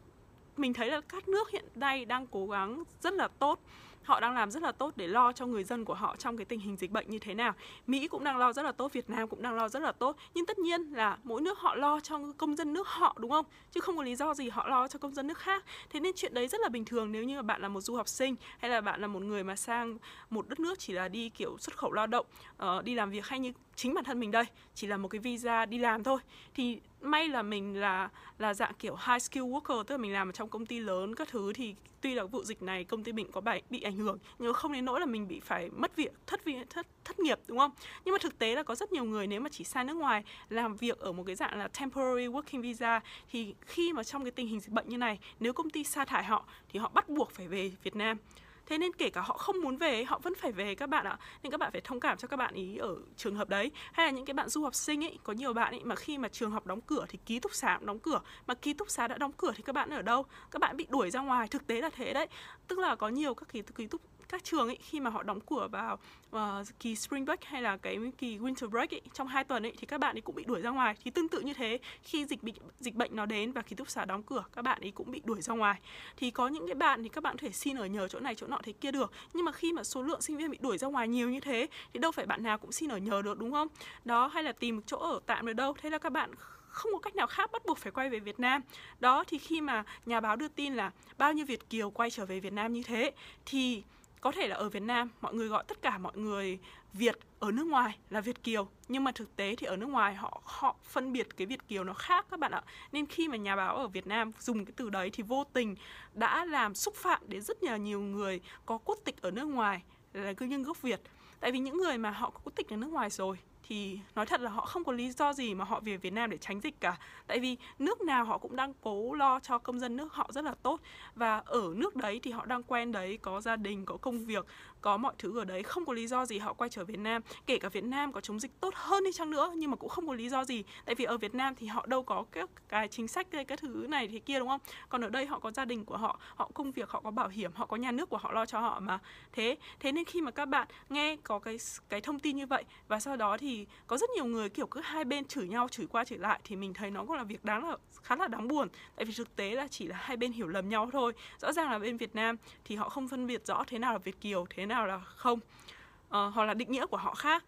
mình 0.58 0.74
thấy 0.74 0.92
là 0.92 1.02
các 1.02 1.28
nước 1.28 1.52
hiện 1.52 1.66
nay 1.76 2.06
đang 2.06 2.28
cố 2.28 2.48
gắng 2.48 2.84
rất 3.02 3.14
là 3.14 3.28
tốt 3.28 3.60
họ 4.06 4.20
đang 4.20 4.34
làm 4.34 4.52
rất 4.52 4.64
là 4.64 4.72
tốt 4.72 4.94
để 4.96 5.08
lo 5.08 5.32
cho 5.32 5.46
người 5.46 5.64
dân 5.64 5.86
của 5.86 5.94
họ 5.94 6.16
trong 6.16 6.38
cái 6.38 6.46
tình 6.46 6.60
hình 6.60 6.76
dịch 6.76 6.92
bệnh 6.92 7.10
như 7.10 7.20
thế 7.20 7.34
nào. 7.34 7.54
Mỹ 7.88 8.08
cũng 8.08 8.24
đang 8.24 8.38
lo 8.38 8.54
rất 8.54 8.62
là 8.62 8.72
tốt 8.72 8.94
việt 8.94 9.10
nam 9.10 9.28
cũng 9.28 9.42
đang 9.42 9.54
lo 9.54 9.70
rất 9.70 9.82
là 9.82 9.92
tốt. 9.92 10.16
Nhưng 10.34 10.46
tất 10.46 10.60
nhiên 10.60 10.82
là 10.82 11.18
mỗi 11.24 11.42
nước 11.42 11.60
họ 11.60 11.76
lo 11.76 12.00
cho 12.00 12.20
công 12.38 12.56
dân 12.56 12.74
nước 12.74 12.88
họ 12.88 13.18
đúng 13.20 13.32
không? 13.32 13.46
Chứ 13.72 13.80
không 13.80 13.98
có 13.98 14.04
lý 14.04 14.16
do 14.16 14.34
gì 14.34 14.50
họ 14.50 14.68
lo 14.68 14.88
cho 14.88 15.00
công 15.00 15.14
dân 15.14 15.28
nước 15.28 15.38
khác. 15.38 15.64
Thế 15.90 16.00
nên 16.00 16.14
chuyện 16.16 16.34
đấy 16.34 16.48
rất 16.48 16.62
là 16.62 16.70
bình 16.70 16.86
thường 16.86 17.12
nếu 17.12 17.24
như 17.24 17.36
mà 17.36 17.42
bạn 17.42 17.62
là 17.62 17.68
một 17.68 17.82
du 17.82 17.96
học 17.96 18.08
sinh 18.08 18.36
hay 18.60 18.72
là 18.72 18.82
bạn 18.82 19.02
là 19.02 19.08
một 19.08 19.24
người 19.24 19.44
mà 19.44 19.56
sang 19.56 19.98
một 20.30 20.50
đất 20.50 20.60
nước 20.60 20.80
chỉ 20.80 20.94
là 20.94 21.08
đi 21.08 21.30
kiểu 21.30 21.58
xuất 21.58 21.78
khẩu 21.78 21.92
lao 21.92 22.08
động 22.08 22.26
uh, 22.64 22.84
đi 22.84 22.96
làm 22.96 23.10
việc 23.10 23.28
hay 23.28 23.40
như 23.40 23.52
chính 23.76 23.94
bản 23.94 24.04
thân 24.04 24.20
mình 24.20 24.32
đây 24.32 24.44
chỉ 24.76 24.88
là 24.88 24.98
một 24.98 25.08
cái 25.08 25.20
visa 25.20 25.66
đi 25.66 25.78
làm 25.78 26.04
thôi. 26.04 26.20
Thì 26.54 26.80
may 27.02 27.28
là 27.28 27.42
mình 27.42 27.80
là 27.80 28.10
là 28.40 28.54
dạng 28.54 28.74
kiểu 28.80 28.96
high 29.08 29.22
skill 29.22 29.44
worker 29.44 29.84
tức 29.84 29.94
là 29.94 29.98
mình 29.98 30.14
làm 30.14 30.30
ở 30.30 30.32
trong 30.32 30.50
công 30.50 30.66
ty 30.66 30.80
lớn 30.80 31.16
các 31.16 31.28
thứ 31.28 31.54
thì 31.54 31.76
tuy 32.06 32.14
là 32.14 32.24
vụ 32.24 32.44
dịch 32.44 32.62
này 32.62 32.84
công 32.84 33.04
ty 33.04 33.12
mình 33.12 33.32
có 33.32 33.42
bị 33.42 33.62
bị 33.70 33.82
ảnh 33.82 33.96
hưởng, 33.96 34.18
nhưng 34.40 34.54
không 34.54 34.74
đến 34.74 34.86
nỗi 34.86 35.00
là 35.00 35.06
mình 35.06 35.28
bị 35.28 35.40
phải 35.40 35.70
mất 35.70 35.96
việc, 35.96 36.12
thất 36.28 36.46
việc 36.46 36.70
thất 36.70 36.88
thất 37.06 37.20
nghiệp, 37.20 37.40
đúng 37.48 37.58
không? 37.58 37.72
Nhưng 38.06 38.12
mà 38.12 38.18
thực 38.22 38.40
tế 38.40 38.56
là 38.56 38.64
có 38.64 38.76
rất 38.76 38.92
nhiều 38.92 39.04
người 39.04 39.28
nếu 39.28 39.42
mà 39.42 39.50
chỉ 39.50 39.64
sang 39.64 39.88
nước 39.88 39.94
ngoài 39.94 40.24
làm 40.50 40.76
việc 40.76 41.00
ở 41.00 41.12
một 41.12 41.24
cái 41.28 41.36
dạng 41.36 41.60
là 41.60 41.68
temporary 41.68 42.28
working 42.28 42.62
visa, 42.62 43.02
thì 43.32 43.56
khi 43.62 43.94
mà 43.94 44.04
trong 44.04 44.24
cái 44.24 44.32
tình 44.32 44.48
hình 44.48 44.60
dịch 44.60 44.72
bệnh 44.72 44.90
như 44.90 44.98
này, 44.98 45.20
nếu 45.40 45.54
công 45.54 45.70
ty 45.70 45.84
sa 45.84 46.06
thải 46.06 46.24
họ, 46.24 46.46
thì 46.70 46.80
họ 46.80 46.92
bắt 46.94 47.10
buộc 47.10 47.32
phải 47.32 47.48
về 47.48 47.72
Việt 47.84 47.96
Nam 47.96 48.18
thế 48.66 48.78
nên 48.78 48.94
kể 48.94 49.10
cả 49.10 49.22
họ 49.22 49.38
không 49.38 49.62
muốn 49.62 49.78
về 49.78 50.04
họ 50.04 50.20
vẫn 50.24 50.34
phải 50.36 50.52
về 50.52 50.76
các 50.76 50.90
bạn 50.90 51.06
ạ. 51.06 51.18
Nên 51.44 51.52
các 51.52 51.60
bạn 51.60 51.72
phải 51.72 51.82
thông 51.82 52.00
cảm 52.00 52.18
cho 52.18 52.28
các 52.28 52.38
bạn 52.38 52.54
ý 52.54 52.78
ở 52.78 52.98
trường 53.18 53.36
hợp 53.36 53.50
đấy. 53.50 53.72
Hay 53.94 54.06
là 54.06 54.12
những 54.12 54.26
cái 54.26 54.34
bạn 54.34 54.50
du 54.50 54.64
học 54.64 54.76
sinh 54.76 55.04
ấy 55.04 55.20
có 55.24 55.34
nhiều 55.34 55.54
bạn 55.54 55.74
ấy 55.74 55.82
mà 55.84 55.96
khi 55.96 56.18
mà 56.18 56.28
trường 56.28 56.52
học 56.52 56.66
đóng 56.66 56.82
cửa 56.82 57.06
thì 57.10 57.20
ký 57.26 57.40
túc 57.40 57.54
xá 57.54 57.76
cũng 57.78 57.86
đóng 57.86 58.00
cửa 58.00 58.22
mà 58.48 58.54
ký 58.54 58.74
túc 58.74 58.90
xá 58.90 59.08
đã 59.08 59.18
đóng 59.18 59.32
cửa 59.38 59.52
thì 59.56 59.64
các 59.64 59.74
bạn 59.74 59.90
ở 59.90 60.02
đâu? 60.02 60.26
Các 60.52 60.60
bạn 60.60 60.78
bị 60.78 60.88
đuổi 60.90 61.12
ra 61.12 61.22
ngoài 61.22 61.48
thực 61.48 61.68
tế 61.68 61.82
là 61.82 61.90
thế 61.90 62.14
đấy. 62.14 62.28
Tức 62.68 62.80
là 62.80 62.96
có 62.96 63.10
nhiều 63.10 63.34
các 63.34 63.50
ký, 63.50 63.62
ký 63.76 63.88
túc 63.88 64.02
các 64.30 64.44
trường 64.44 64.68
ấy 64.68 64.78
khi 64.82 65.00
mà 65.00 65.10
họ 65.10 65.24
đóng 65.24 65.40
cửa 65.40 65.68
vào 65.72 66.00
uh, 66.36 66.40
kỳ 66.80 66.96
spring 66.96 67.26
break 67.26 67.44
hay 67.44 67.62
là 67.62 67.78
cái 67.78 67.98
kỳ 68.18 68.38
winter 68.38 68.70
break 68.70 68.94
ấy, 68.94 69.02
trong 69.14 69.28
hai 69.28 69.44
tuần 69.44 69.66
ấy 69.66 69.74
thì 69.78 69.86
các 69.86 69.98
bạn 69.98 70.16
ấy 70.16 70.22
cũng 70.22 70.36
bị 70.36 70.44
đuổi 70.44 70.62
ra 70.62 70.70
ngoài. 70.70 70.96
Thì 71.04 71.12
tương 71.12 71.28
tự 71.28 71.42
như 71.42 71.54
thế 71.54 71.80
khi 72.04 72.26
dịch 72.26 72.44
bị 72.44 72.54
dịch 72.80 72.96
bệnh 72.96 73.16
nó 73.16 73.26
đến 73.26 73.52
và 73.52 73.62
ký 73.62 73.76
túc 73.76 73.90
xá 73.90 74.06
đóng 74.06 74.24
cửa 74.24 74.44
các 74.56 74.62
bạn 74.62 74.82
ấy 74.82 74.92
cũng 74.92 75.12
bị 75.12 75.22
đuổi 75.26 75.42
ra 75.42 75.54
ngoài. 75.54 75.80
Thì 76.18 76.32
có 76.32 76.48
những 76.48 76.68
cái 76.68 76.76
bạn 76.76 77.04
thì 77.04 77.10
các 77.10 77.24
bạn 77.24 77.38
có 77.38 77.42
thể 77.42 77.52
xin 77.52 77.78
ở 77.78 77.86
nhờ 77.86 78.08
chỗ 78.08 78.20
này 78.20 78.36
chỗ 78.36 78.48
nọ 78.48 78.60
thế 78.64 78.72
kia 78.72 78.92
được. 78.92 79.12
Nhưng 79.34 79.46
mà 79.46 79.52
khi 79.52 79.74
mà 79.74 79.84
số 79.84 80.02
lượng 80.02 80.22
sinh 80.22 80.38
viên 80.38 80.52
bị 80.52 80.58
đuổi 80.62 80.78
ra 80.78 80.88
ngoài 80.88 81.08
nhiều 81.08 81.30
như 81.30 81.40
thế 81.40 81.68
thì 81.94 82.00
đâu 82.00 82.12
phải 82.12 82.26
bạn 82.26 82.44
nào 82.44 82.58
cũng 82.58 82.72
xin 82.72 82.90
ở 82.90 82.98
nhờ 82.98 83.22
được 83.22 83.40
đúng 83.40 83.52
không? 83.52 83.68
Đó 84.06 84.28
hay 84.28 84.44
là 84.44 84.52
tìm 84.52 84.82
chỗ 84.82 84.98
ở 84.98 85.20
tạm 85.26 85.46
được 85.46 85.54
đâu. 85.54 85.74
Thế 85.82 85.90
là 85.90 85.98
các 85.98 86.12
bạn 86.12 86.32
không 86.76 86.92
có 86.92 87.00
cách 87.00 87.16
nào 87.16 87.28
khác 87.28 87.52
bắt 87.52 87.66
buộc 87.66 87.78
phải 87.78 87.92
quay 87.92 88.10
về 88.10 88.20
Việt 88.20 88.40
Nam. 88.40 88.62
Đó 89.00 89.24
thì 89.28 89.38
khi 89.38 89.62
mà 89.62 89.84
nhà 90.06 90.20
báo 90.20 90.36
đưa 90.36 90.48
tin 90.48 90.74
là 90.74 90.92
bao 91.18 91.34
nhiêu 91.34 91.46
Việt 91.46 91.70
kiều 91.70 91.90
quay 91.90 92.12
trở 92.12 92.26
về 92.26 92.40
Việt 92.40 92.54
Nam 92.54 92.74
như 92.74 92.84
thế 92.84 93.12
thì 93.46 93.84
có 94.26 94.32
thể 94.32 94.48
là 94.48 94.56
ở 94.56 94.70
Việt 94.70 94.84
Nam, 94.84 95.10
mọi 95.22 95.34
người 95.34 95.48
gọi 95.48 95.64
tất 95.68 95.82
cả 95.82 95.98
mọi 95.98 96.18
người 96.18 96.60
Việt 96.94 97.20
ở 97.40 97.52
nước 97.52 97.68
ngoài 97.68 97.98
là 98.10 98.22
Việt 98.22 98.44
kiều. 98.44 98.68
Nhưng 98.88 99.04
mà 99.04 99.12
thực 99.12 99.36
tế 99.36 99.56
thì 99.56 99.68
ở 99.68 99.76
nước 99.76 99.86
ngoài 99.86 100.16
họ 100.16 100.42
họ 100.46 100.76
phân 100.84 101.14
biệt 101.14 101.38
cái 101.38 101.48
Việt 101.48 101.68
kiều 101.68 101.84
nó 101.84 101.94
khác 101.94 102.26
các 102.32 102.40
bạn 102.40 102.52
ạ. 102.52 102.64
Nên 102.92 103.06
khi 103.06 103.28
mà 103.28 103.38
nhà 103.38 103.56
báo 103.56 103.76
ở 103.76 103.88
Việt 103.88 104.08
Nam 104.08 104.32
dùng 104.40 104.66
cái 104.66 104.74
từ 104.76 104.90
đấy 104.90 105.10
thì 105.14 105.24
vô 105.24 105.44
tình 105.54 105.76
đã 106.14 106.46
làm 106.46 106.76
xúc 106.76 106.96
phạm 106.96 107.22
đến 107.28 107.42
rất 107.42 107.64
là 107.64 107.78
nhiều 107.78 108.00
người 108.00 108.40
có 108.66 108.78
quốc 108.78 109.00
tịch 109.04 109.22
ở 109.22 109.32
nước 109.32 109.46
ngoài 109.46 109.82
là 110.14 110.34
cư 110.34 110.46
nhân 110.46 110.64
gốc 110.64 110.82
Việt. 110.82 111.02
Tại 111.40 111.52
vì 111.52 111.60
những 111.60 111.78
người 111.78 111.98
mà 111.98 112.12
họ 112.12 112.30
có 112.30 112.40
quốc 112.44 112.54
tịch 112.56 112.70
ở 112.70 112.76
nước 112.76 112.92
ngoài 112.92 113.10
rồi 113.10 113.38
thì 113.68 114.00
nói 114.16 114.26
thật 114.26 114.42
là 114.42 114.50
họ 114.50 114.66
không 114.66 114.84
có 114.84 114.92
lý 114.92 115.12
do 115.12 115.34
gì 115.34 115.54
mà 115.54 115.66
họ 115.66 115.80
về 115.80 115.98
Việt 115.98 116.14
Nam 116.14 116.30
để 116.30 116.38
tránh 116.38 116.60
dịch 116.60 116.80
cả. 116.80 116.98
Tại 117.28 117.40
vì 117.40 117.58
nước 117.80 118.02
nào 118.02 118.26
họ 118.26 118.38
cũng 118.38 118.56
đang 118.56 118.74
cố 118.82 119.14
lo 119.14 119.40
cho 119.40 119.58
công 119.58 119.80
dân 119.80 119.98
nước 119.98 120.14
họ 120.14 120.30
rất 120.34 120.46
là 120.46 120.56
tốt. 120.64 120.82
Và 121.16 121.38
ở 121.46 121.74
nước 121.76 121.96
đấy 121.96 122.20
thì 122.24 122.32
họ 122.32 122.46
đang 122.46 122.64
quen 122.64 122.92
đấy, 122.92 123.20
có 123.22 123.42
gia 123.42 123.56
đình, 123.56 123.86
có 123.86 123.98
công 123.98 124.26
việc, 124.26 124.46
có 124.82 124.98
mọi 124.98 125.14
thứ 125.18 125.40
ở 125.40 125.46
đấy. 125.46 125.64
Không 125.64 125.86
có 125.86 125.94
lý 125.94 126.08
do 126.08 126.26
gì 126.26 126.40
họ 126.40 126.54
quay 126.54 126.70
trở 126.70 126.86
Việt 126.86 127.00
Nam. 127.00 127.22
Kể 127.46 127.60
cả 127.60 127.70
Việt 127.70 127.84
Nam 127.84 128.12
có 128.12 128.22
chống 128.22 128.40
dịch 128.40 128.60
tốt 128.60 128.74
hơn 128.76 129.04
đi 129.04 129.12
chăng 129.12 129.30
nữa, 129.30 129.54
nhưng 129.56 129.72
mà 129.72 129.76
cũng 129.76 129.90
không 129.90 130.08
có 130.08 130.14
lý 130.14 130.30
do 130.30 130.44
gì. 130.44 130.64
Tại 130.86 130.96
vì 130.96 131.06
ở 131.06 131.18
Việt 131.18 131.36
Nam 131.36 131.56
thì 131.56 131.68
họ 131.68 131.86
đâu 131.86 132.04
có 132.04 132.26
các 132.32 132.50
cái 132.70 132.88
chính 132.88 133.08
sách 133.08 133.28
hay 133.32 133.46
cái 133.46 133.58
thứ 133.58 133.86
này 133.90 134.08
thế 134.08 134.20
kia, 134.20 134.40
đúng 134.40 134.48
không? 134.48 134.60
Còn 134.90 135.02
ở 135.02 135.10
đây 135.10 135.26
họ 135.26 135.40
có 135.40 135.52
gia 135.52 135.66
đình 135.66 135.86
của 135.86 135.98
họ 135.98 136.20
họ 136.36 136.50
công 136.54 136.72
việc, 136.72 136.90
họ 136.90 137.02
có 137.02 137.12
bảo 137.12 137.28
hiểm, 137.28 137.52
họ 137.54 137.66
có 137.66 137.78
nhà 137.78 137.92
nước 137.92 138.10
của 138.10 138.18
họ 138.18 138.32
lo 138.32 138.46
cho 138.46 138.60
họ 138.60 138.80
mà. 138.80 139.00
Thế 139.32 139.58
thế 139.80 139.92
nên 139.92 140.06
khi 140.06 140.22
mà 140.22 140.32
các 140.32 140.46
bạn 140.46 140.68
nghe 140.90 141.16
có 141.24 141.40
cái 141.40 141.58
cái 141.90 142.02
thông 142.02 142.20
tin 142.20 142.38
như 142.38 142.48
vậy 142.48 142.64
và 142.88 143.00
sau 143.00 143.16
đó 143.16 143.38
thì 143.38 143.55
có 143.88 143.98
rất 143.98 144.10
nhiều 144.16 144.26
người 144.26 144.50
kiểu 144.50 144.68
cứ 144.68 144.82
hai 144.84 145.06
bên 145.06 145.26
chửi 145.26 145.48
nhau 145.48 145.68
chửi 145.72 145.88
qua 145.88 146.06
chửi 146.06 146.20
lại 146.20 146.40
thì 146.44 146.56
mình 146.56 146.74
thấy 146.74 146.92
nó 146.92 147.06
cũng 147.06 147.16
là 147.16 147.24
việc 147.24 147.46
đáng 147.46 147.70
là 147.70 147.78
khá 148.04 148.16
là 148.16 148.28
đáng 148.28 148.48
buồn. 148.48 148.68
Tại 148.96 149.06
vì 149.06 149.14
thực 149.18 149.36
tế 149.36 149.52
là 149.52 149.68
chỉ 149.68 149.88
là 149.88 149.96
hai 150.00 150.18
bên 150.18 150.32
hiểu 150.32 150.48
lầm 150.48 150.70
nhau 150.70 150.90
thôi. 150.92 151.14
Rõ 151.42 151.52
ràng 151.52 151.72
là 151.72 151.80
bên 151.80 151.98
Việt 151.98 152.16
Nam 152.16 152.36
thì 152.66 152.76
họ 152.76 152.90
không 152.90 153.08
phân 153.08 153.28
biệt 153.28 153.46
rõ 153.46 153.64
thế 153.68 153.80
nào 153.80 153.94
là 153.94 154.00
Việt 154.00 154.22
kiều 154.22 154.46
thế 154.50 154.66
nào 154.66 154.88
là 154.88 155.00
không 155.00 155.40
uh, 155.40 156.10
hoặc 156.10 156.46
là 156.46 156.54
định 156.54 156.72
nghĩa 156.72 156.86
của 156.86 156.98
họ 156.98 157.14
khác. 157.16 157.44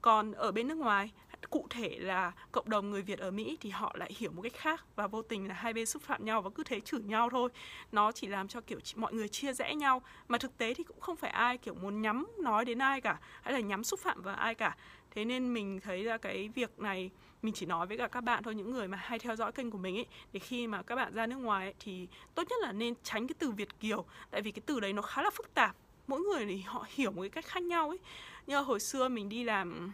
Còn 0.00 0.32
ở 0.32 0.52
bên 0.52 0.68
nước 0.68 0.78
ngoài 0.78 1.10
cụ 1.50 1.66
thể 1.70 1.98
là 1.98 2.32
cộng 2.52 2.70
đồng 2.70 2.90
người 2.90 3.02
Việt 3.02 3.18
ở 3.18 3.30
Mỹ 3.30 3.58
thì 3.60 3.70
họ 3.70 3.94
lại 3.98 4.12
hiểu 4.16 4.30
một 4.30 4.42
cách 4.42 4.54
khác 4.54 4.84
và 4.96 5.06
vô 5.06 5.22
tình 5.22 5.48
là 5.48 5.54
hai 5.54 5.72
bên 5.72 5.86
xúc 5.86 6.02
phạm 6.02 6.24
nhau 6.24 6.42
và 6.42 6.50
cứ 6.50 6.62
thế 6.64 6.80
chửi 6.80 7.00
nhau 7.00 7.30
thôi. 7.30 7.50
Nó 7.92 8.12
chỉ 8.12 8.26
làm 8.26 8.48
cho 8.48 8.60
kiểu 8.60 8.78
mọi 8.96 9.12
người 9.12 9.28
chia 9.28 9.52
rẽ 9.52 9.74
nhau. 9.74 10.02
Mà 10.28 10.38
thực 10.38 10.58
tế 10.58 10.74
thì 10.74 10.84
cũng 10.84 11.00
không 11.00 11.16
phải 11.16 11.30
ai 11.30 11.58
kiểu 11.58 11.74
muốn 11.74 12.02
nhắm 12.02 12.26
nói 12.38 12.64
đến 12.64 12.78
ai 12.78 13.00
cả 13.00 13.18
hay 13.42 13.52
là 13.52 13.60
nhắm 13.60 13.84
xúc 13.84 14.00
phạm 14.00 14.22
vào 14.22 14.36
ai 14.36 14.54
cả. 14.54 14.76
Thế 15.10 15.24
nên 15.24 15.54
mình 15.54 15.80
thấy 15.80 16.02
ra 16.02 16.18
cái 16.18 16.48
việc 16.54 16.78
này 16.78 17.10
mình 17.42 17.54
chỉ 17.54 17.66
nói 17.66 17.86
với 17.86 17.98
cả 17.98 18.08
các 18.08 18.20
bạn 18.20 18.42
thôi 18.42 18.54
những 18.54 18.72
người 18.72 18.88
mà 18.88 18.98
hay 19.02 19.18
theo 19.18 19.36
dõi 19.36 19.52
kênh 19.52 19.70
của 19.70 19.78
mình 19.78 19.96
ấy 19.96 20.06
để 20.32 20.40
khi 20.40 20.66
mà 20.66 20.82
các 20.82 20.96
bạn 20.96 21.14
ra 21.14 21.26
nước 21.26 21.36
ngoài 21.36 21.66
ấy, 21.66 21.74
thì 21.80 22.08
tốt 22.34 22.42
nhất 22.50 22.56
là 22.62 22.72
nên 22.72 22.94
tránh 23.02 23.26
cái 23.26 23.34
từ 23.38 23.50
Việt 23.50 23.80
kiều 23.80 24.04
tại 24.30 24.42
vì 24.42 24.50
cái 24.50 24.62
từ 24.66 24.80
đấy 24.80 24.92
nó 24.92 25.02
khá 25.02 25.22
là 25.22 25.30
phức 25.30 25.54
tạp. 25.54 25.76
Mỗi 26.06 26.20
người 26.20 26.46
thì 26.46 26.60
họ 26.60 26.86
hiểu 26.88 27.10
một 27.10 27.22
cái 27.22 27.30
cách 27.30 27.46
khác 27.46 27.62
nhau 27.62 27.88
ấy. 27.88 27.98
Như 28.46 28.60
hồi 28.60 28.80
xưa 28.80 29.08
mình 29.08 29.28
đi 29.28 29.44
làm 29.44 29.92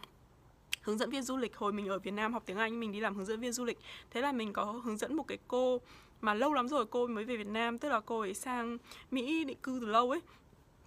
hướng 0.81 0.99
dẫn 0.99 1.11
viên 1.11 1.23
du 1.23 1.37
lịch. 1.37 1.57
Hồi 1.57 1.73
mình 1.73 1.88
ở 1.88 1.99
Việt 1.99 2.11
Nam 2.11 2.33
học 2.33 2.43
tiếng 2.47 2.57
Anh, 2.57 2.81
mình 2.81 2.93
đi 2.93 3.01
làm 3.01 3.14
hướng 3.14 3.27
dẫn 3.27 3.40
viên 3.40 3.53
du 3.53 3.64
lịch. 3.64 3.79
Thế 4.11 4.21
là 4.21 4.33
mình 4.33 4.53
có 4.53 4.64
hướng 4.64 4.97
dẫn 4.97 5.16
một 5.16 5.29
cái 5.29 5.38
cô 5.49 5.81
mà 6.21 6.35
lâu 6.35 6.53
lắm 6.53 6.69
rồi, 6.69 6.87
cô 6.87 7.07
mới 7.07 7.25
về 7.25 7.37
Việt 7.37 7.47
Nam, 7.47 7.79
tức 7.79 7.88
là 7.88 8.01
cô 8.01 8.21
ấy 8.21 8.35
sang 8.35 8.79
Mỹ 9.11 9.45
định 9.45 9.59
cư 9.62 9.79
từ 9.81 9.87
lâu 9.87 10.11
ấy. 10.11 10.21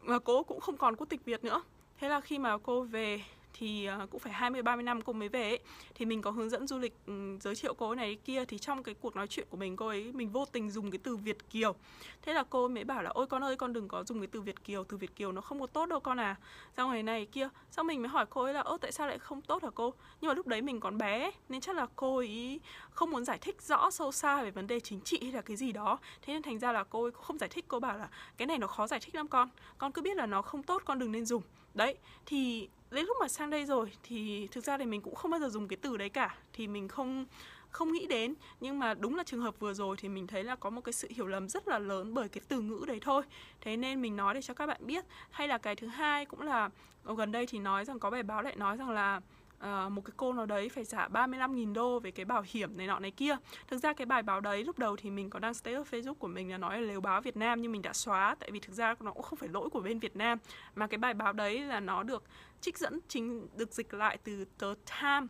Và 0.02 0.20
cô 0.20 0.44
cũng 0.44 0.60
không 0.60 0.78
còn 0.78 0.96
quốc 0.96 1.10
tịch 1.10 1.26
Việt 1.26 1.44
nữa. 1.44 1.64
Thế 2.00 2.10
là 2.10 2.22
khi 2.22 2.40
mà 2.40 2.58
cô 2.58 2.84
về 2.84 3.22
thì 3.54 3.86
ờ, 3.86 4.08
cũng 4.12 4.20
phải 4.20 4.34
20 4.34 4.62
30 4.62 4.84
năm 4.84 5.02
cô 5.02 5.13
mới 5.13 5.30
về 5.30 5.50
ấy. 5.50 5.60
thì 5.96 6.06
mình 6.06 6.22
có 6.22 6.32
hướng 6.32 6.50
dẫn 6.50 6.68
du 6.68 6.78
lịch 6.78 6.94
ừ, 7.06 7.38
giới 7.42 7.56
thiệu 7.56 7.74
cô 7.74 7.96
này 7.96 8.16
kia 8.16 8.46
thì 8.46 8.58
trong 8.58 8.84
cái 8.84 8.96
cuộc 9.02 9.16
nói 9.16 9.28
chuyện 9.28 9.48
của 9.50 9.58
mình 9.58 9.76
cô 9.76 9.88
ấy 9.88 10.12
mình 10.12 10.30
vô 10.30 10.46
tình 10.46 10.72
dùng 10.72 10.92
cái 10.92 11.00
từ 11.04 11.16
Việt 11.16 11.50
kiều. 11.50 11.76
Thế 12.22 12.34
là 12.34 12.44
cô 12.50 12.68
mới 12.68 12.84
bảo 12.84 13.04
là 13.04 13.10
ôi 13.10 13.28
con 13.28 13.44
ơi 13.44 13.56
con 13.56 13.74
đừng 13.74 13.88
có 13.88 14.04
dùng 14.04 14.20
cái 14.20 14.28
từ 14.28 14.42
Việt 14.42 14.63
kiều, 14.63 14.84
từ 14.84 14.98
Việt 14.98 15.16
kiều 15.16 15.32
nó 15.32 15.42
không 15.42 15.60
có 15.60 15.68
tốt 15.68 15.86
đâu 15.86 16.00
con 16.00 16.20
à. 16.20 16.36
Xong 16.78 16.92
rồi 16.92 17.04
này 17.04 17.26
kia. 17.26 17.50
Xong 17.72 17.88
mình 17.88 18.02
mới 18.02 18.10
hỏi 18.10 18.26
cô 18.30 18.44
ấy 18.44 18.54
là 18.54 18.62
ơ 18.62 18.78
tại 18.82 18.92
sao 18.92 19.08
lại 19.08 19.20
không 19.20 19.42
tốt 19.42 19.63
hả 19.63 19.70
cô? 19.76 19.94
Nhưng 20.22 20.28
mà 20.28 20.34
lúc 20.34 20.48
đấy 20.48 20.62
mình 20.62 20.80
còn 20.80 20.98
bé 20.98 21.32
nên 21.50 21.62
chắc 21.62 21.76
là 21.76 21.88
cô 21.96 22.18
ấy 22.18 22.60
không 22.89 23.12
muốn 23.12 23.26
giải 23.26 23.38
thích 23.38 23.62
rõ 23.62 23.92
sâu 23.92 24.12
xa 24.12 24.44
về 24.44 24.52
vấn 24.52 24.68
đề 24.68 24.80
chính 24.80 25.02
trị 25.02 25.20
hay 25.22 25.32
là 25.32 25.42
cái 25.42 25.58
gì 25.58 25.72
đó. 25.72 26.00
Thế 26.22 26.34
nên 26.34 26.42
thành 26.42 26.60
ra 26.60 26.72
là 26.72 26.84
cô 26.84 27.04
ấy 27.04 27.12
không 27.12 27.38
giải 27.38 27.50
thích 27.50 27.66
cô 27.68 27.80
bảo 27.80 27.98
là 27.98 28.10
cái 28.38 28.46
này 28.46 28.58
nó 28.58 28.68
khó 28.68 28.88
giải 28.88 29.00
thích 29.00 29.16
lắm 29.16 29.28
con. 29.28 29.50
Con 29.78 29.92
cứ 29.92 30.02
biết 30.02 30.18
là 30.18 30.26
nó 30.26 30.42
không 30.42 30.63
tốt 30.63 30.82
con 30.86 31.00
đừng 31.00 31.12
nên 31.12 31.26
dùng. 31.26 31.42
Đấy 31.74 31.96
thì 32.26 32.70
đến 32.94 33.06
lúc 33.06 33.18
mà 33.22 33.28
sang 33.28 33.50
đây 33.50 33.66
rồi 33.66 33.92
thì 34.04 34.48
thực 34.52 34.64
ra 34.64 34.78
thì 34.78 34.86
mình 34.86 35.02
cũng 35.02 35.16
không 35.16 35.32
bao 35.32 35.40
giờ 35.40 35.50
dùng 35.50 35.68
cái 35.68 35.78
từ 35.78 35.98
đấy 35.98 36.10
cả, 36.10 36.36
thì 36.54 36.68
mình 36.68 36.88
không 36.88 37.26
không 37.70 37.92
nghĩ 37.92 38.06
đến. 38.08 38.34
Nhưng 38.60 38.80
mà 38.80 38.94
đúng 38.94 39.16
là 39.16 39.24
trường 39.24 39.42
hợp 39.42 39.60
vừa 39.60 39.74
rồi 39.74 39.96
thì 40.00 40.10
mình 40.10 40.28
thấy 40.28 40.44
là 40.44 40.56
có 40.56 40.70
một 40.70 40.82
cái 40.82 40.94
sự 40.94 41.08
hiểu 41.12 41.28
lầm 41.28 41.50
rất 41.50 41.68
là 41.68 41.80
lớn 41.80 42.14
bởi 42.14 42.30
cái 42.30 42.42
từ 42.48 42.62
ngữ 42.62 42.84
đấy 42.88 43.00
thôi. 43.02 43.24
Thế 43.62 43.78
nên 43.78 44.02
mình 44.02 44.16
nói 44.16 44.34
để 44.34 44.42
cho 44.42 44.54
các 44.54 44.66
bạn 44.66 44.88
biết. 44.88 45.06
Hay 45.32 45.48
là 45.48 45.58
cái 45.58 45.76
thứ 45.76 45.88
hai 45.88 46.26
cũng 46.26 46.42
là, 46.42 46.70
gần 47.04 47.32
đây 47.32 47.46
thì 47.46 47.60
nói 47.60 47.86
rằng, 47.86 48.00
có 48.00 48.10
bài 48.10 48.24
báo 48.24 48.42
lại 48.42 48.56
nói 48.56 48.78
rằng 48.78 48.90
là 48.90 49.22
uh, 49.63 49.91
một 49.91 50.02
cái 50.06 50.13
cô 50.17 50.34
nào 50.34 50.45
đấy 50.45 50.69
phải 50.69 50.86
trả 50.86 51.08
35.000 51.08 51.73
đô 51.73 51.99
về 51.99 52.12
cái 52.12 52.26
bảo 52.26 52.43
hiểm 52.45 52.78
này 52.78 52.88
nọ 52.88 52.99
này 52.99 53.12
kia. 53.12 53.38
Thực 53.67 53.78
ra 53.78 53.93
cái 53.93 54.06
bài 54.06 54.23
báo 54.23 54.41
đấy 54.41 54.63
lúc 54.63 54.80
đầu 54.80 54.95
thì 54.95 55.10
mình 55.10 55.30
có 55.30 55.39
đăng 55.39 55.54
status 55.54 55.93
Facebook 55.93 56.13
của 56.13 56.28
mình 56.28 56.52
là 56.52 56.58
nói 56.58 56.82
là 56.82 56.88
lều 56.88 57.02
báo 57.02 57.21
Việt 57.21 57.38
Nam 57.38 57.62
nhưng 57.62 57.71
mình 57.71 57.82
đã 57.82 57.93
xóa 57.93 58.36
tại 58.39 58.52
vì 58.52 58.60
thực 58.60 58.73
ra 58.73 58.95
nó 58.99 59.12
cũng 59.12 59.23
không 59.23 59.39
phải 59.39 59.49
lỗi 59.49 59.69
của 59.69 59.80
bên 59.80 59.99
Việt 59.99 60.15
Nam. 60.15 60.38
Mà 60.76 60.88
cái 60.88 60.97
bài 60.97 61.13
báo 61.13 61.34
đấy 61.34 61.60
là 61.60 61.80
nó 61.80 62.04
được 62.04 62.23
trích 62.62 62.78
dẫn 62.78 62.99
chính 63.08 63.47
được 63.58 63.71
dịch 63.73 63.93
lại 63.93 64.17
từ 64.23 64.45
The 64.60 64.67
Time 65.02 65.28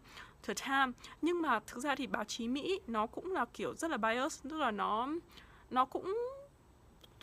The 0.47 0.53
Time 0.53 0.91
nhưng 1.21 1.41
mà 1.41 1.59
thực 1.67 1.83
ra 1.83 1.95
thì 1.95 2.07
báo 2.07 2.23
chí 2.23 2.47
Mỹ 2.47 2.79
nó 2.87 3.07
cũng 3.07 3.31
là 3.31 3.45
kiểu 3.53 3.75
rất 3.75 3.91
là 3.91 3.97
bias 3.97 4.43
tức 4.43 4.57
là 4.57 4.71
nó 4.71 5.09
nó 5.69 5.85
cũng 5.85 6.17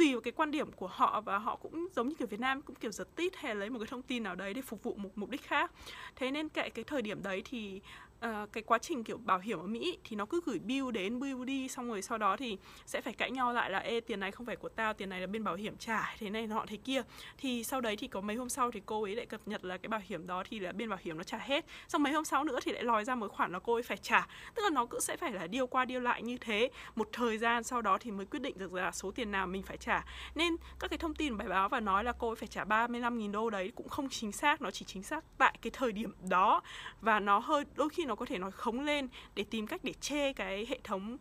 tùy 0.01 0.13
vào 0.13 0.21
cái 0.21 0.33
quan 0.33 0.51
điểm 0.51 0.73
của 0.73 0.87
họ 0.87 1.21
và 1.21 1.39
họ 1.39 1.57
cũng 1.57 1.89
giống 1.97 2.09
như 2.09 2.15
kiểu 2.15 2.29
Việt 2.29 2.41
Nam 2.41 2.63
cũng 2.63 2.77
kiểu 2.77 2.91
giật 2.91 3.17
tít 3.17 3.37
hay 3.37 3.55
lấy 3.55 3.71
một 3.71 3.79
cái 3.79 3.87
thông 3.91 4.03
tin 4.03 4.23
nào 4.23 4.35
đấy 4.35 4.55
để 4.55 4.63
phục 4.63 4.83
vụ 4.83 4.95
một 4.95 5.11
mục 5.15 5.31
đích 5.31 5.43
khác. 5.43 5.73
Thế 6.17 6.31
nên 6.31 6.49
kệ 6.49 6.71
cái 6.71 6.85
thời 6.85 7.03
điểm 7.03 7.23
đấy 7.23 7.43
thì 7.45 7.81
Ờ, 8.21 8.47
cái 8.53 8.63
quá 8.63 8.79
trình, 8.79 9.05
kiểu, 9.05 9.19
bảo 9.19 9.39
hiểm 9.39 9.59
ở 9.59 9.67
Mỹ 9.67 9.99
thì 10.05 10.17
nó 10.17 10.27
cứ 10.27 10.41
gửi 10.47 10.59
bill 10.59 10.91
đến 10.91 11.21
bill 11.21 11.45
đi, 11.45 11.69
xong 11.69 11.89
rồi 11.89 12.03
sau 12.03 12.19
đó 12.19 12.37
thì 12.37 12.59
sẽ 12.87 13.01
phải 13.01 13.13
cãi 13.13 13.31
nhau 13.31 13.53
lại 13.53 13.71
là, 13.71 13.79
ê, 13.79 14.01
tiền 14.01 14.21
này 14.21 14.31
không 14.31 14.47
phải 14.47 14.57
của 14.57 14.69
tao, 14.69 14.95
tiền 14.95 15.09
này 15.09 15.21
là 15.21 15.27
bên 15.27 15.45
bảo 15.45 15.55
hiểm 15.55 15.77
trả, 15.77 16.15
thế 16.19 16.31
này 16.31 16.47
nọ, 16.47 16.65
thế 16.69 16.77
kia. 16.77 17.03
Thì 17.39 17.65
sau 17.65 17.81
đấy 17.81 17.97
thì 17.97 18.09
có 18.09 18.21
mấy 18.21 18.37
hôm 18.37 18.49
sau 18.49 18.71
thì 18.71 18.81
cô 18.87 19.03
ấy 19.03 19.17
lại 19.17 19.27
cập 19.27 19.41
nhật 19.47 19.65
là 19.65 19.77
cái 19.79 19.89
bảo 19.89 20.01
hiểm 20.05 20.27
đó 20.27 20.43
thì 20.51 20.59
là 20.59 20.73
bên 20.73 20.89
bảo 20.89 20.99
hiểm 21.03 21.17
nó 21.17 21.23
trả 21.23 21.39
hết. 21.39 21.65
Xong 21.89 22.03
mấy 22.03 22.13
hôm 22.13 22.25
sau 22.25 22.45
nữa 22.45 22.59
thì 22.63 22.73
lại 22.73 22.85
lòi 22.85 23.05
ra 23.05 23.15
một 23.15 23.33
khoản 23.33 23.53
là 23.53 23.59
cô 23.59 23.75
ấy 23.75 23.83
phải 23.83 23.97
trả. 23.97 24.27
Tức 24.55 24.63
là 24.63 24.71
nó 24.71 24.87
cứ 24.87 25.01
sẽ 25.01 25.17
phải 25.17 25.33
là 25.33 25.47
điêu 25.47 25.67
qua 25.67 25.85
điêu 25.85 26.01
lại 26.01 26.23
như 26.23 26.39
thế. 26.39 26.71
Một 26.95 27.09
thời 27.13 27.39
gian 27.39 27.63
sau 27.65 27.83
đó 27.83 27.99
thì 27.99 28.11
mới 28.11 28.27
quyết 28.27 28.43
định 28.43 28.59
được 28.59 28.73
là 28.73 28.93
số 28.93 29.11
tiền 29.11 29.31
nào 29.31 29.47
mình 29.47 29.63
phải 29.63 29.77
trả. 29.77 30.05
Nên 30.35 30.57
các 30.79 30.91
cái 30.91 30.99
thông 30.99 31.15
tin 31.15 31.37
bài 31.37 31.49
báo 31.49 31.69
và 31.69 31.81
nói 31.81 32.05
là 32.05 32.13
cô 32.19 32.29
ấy 32.29 32.37
phải 32.37 32.49
trả 32.49 32.65
35.000 32.65 33.33
đô 33.33 33.51
đấy 33.51 33.73
cũng 33.75 33.89
không 33.89 34.09
chính 34.09 34.33
xác, 34.33 34.63
nó 34.63 34.71
chỉ 34.71 34.85
chính 34.85 35.03
xác 35.03 35.25
tại 35.39 35.59
cái 35.63 35.71
thời 35.71 35.93
điểm 35.93 36.13
đó. 36.29 36.63
Và 37.01 37.21
nó 37.21 37.39
hơi, 37.39 37.65
đôi 37.75 37.89
khi 37.89 38.05
nó 38.05 38.10
nó 38.11 38.15
có 38.15 38.27
thể 38.27 38.39
nói 38.39 38.51
khống 38.51 38.81
lên 38.81 39.09
để 39.35 39.45
tìm 39.51 39.67
cách 39.67 39.81
để 39.85 39.93
chê 39.93 40.33
cái 40.33 40.67
hệ 40.69 40.79
thống 40.85 41.19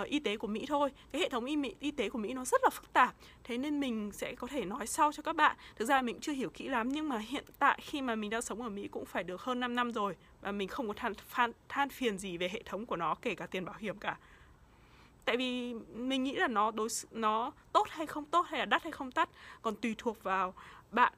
uh, 0.00 0.06
y 0.06 0.18
tế 0.18 0.36
của 0.36 0.46
Mỹ 0.46 0.64
thôi. 0.68 0.90
Cái 1.12 1.20
hệ 1.20 1.28
thống 1.28 1.44
y, 1.44 1.56
y 1.80 1.90
tế 1.90 2.08
của 2.08 2.18
Mỹ 2.18 2.32
nó 2.32 2.44
rất 2.44 2.60
là 2.64 2.70
phức 2.70 2.92
tạp. 2.92 3.14
Thế 3.44 3.58
nên 3.58 3.80
mình 3.80 4.12
sẽ 4.12 4.34
có 4.34 4.46
thể 4.46 4.64
nói 4.64 4.86
sau 4.86 5.12
cho 5.12 5.22
các 5.22 5.36
bạn. 5.36 5.56
Thực 5.76 5.84
ra 5.84 6.02
mình 6.02 6.18
chưa 6.20 6.32
hiểu 6.32 6.50
kỹ 6.50 6.68
lắm 6.68 6.88
nhưng 6.88 7.08
mà 7.08 7.18
hiện 7.18 7.44
tại 7.58 7.78
khi 7.82 8.02
mà 8.02 8.14
mình 8.14 8.30
đang 8.30 8.42
sống 8.42 8.62
ở 8.62 8.68
Mỹ 8.68 8.88
cũng 8.88 9.04
phải 9.04 9.24
được 9.24 9.40
hơn 9.40 9.60
5 9.60 9.74
năm 9.74 9.92
rồi 9.92 10.16
và 10.40 10.52
mình 10.52 10.68
không 10.68 10.88
có 10.88 10.94
than, 10.96 11.12
than, 11.30 11.52
than 11.68 11.88
phiền 11.88 12.18
gì 12.18 12.36
về 12.36 12.48
hệ 12.48 12.62
thống 12.64 12.86
của 12.86 12.96
nó 12.96 13.14
kể 13.14 13.34
cả 13.34 13.46
tiền 13.46 13.64
bảo 13.64 13.76
hiểm 13.78 13.98
cả. 13.98 14.16
Tại 15.24 15.36
vì 15.36 15.74
mình 15.94 16.24
nghĩ 16.24 16.34
là 16.34 16.48
nó 16.48 16.70
đối 16.70 16.88
nó 17.10 17.52
tốt 17.72 17.86
hay 17.90 18.06
không 18.06 18.24
tốt 18.24 18.46
hay 18.48 18.58
là 18.58 18.64
đắt 18.64 18.82
hay 18.82 18.92
không 18.92 19.10
đắt 19.14 19.28
còn 19.62 19.76
tùy 19.76 19.94
thuộc 19.98 20.22
vào 20.22 20.54
bạn 20.90 21.12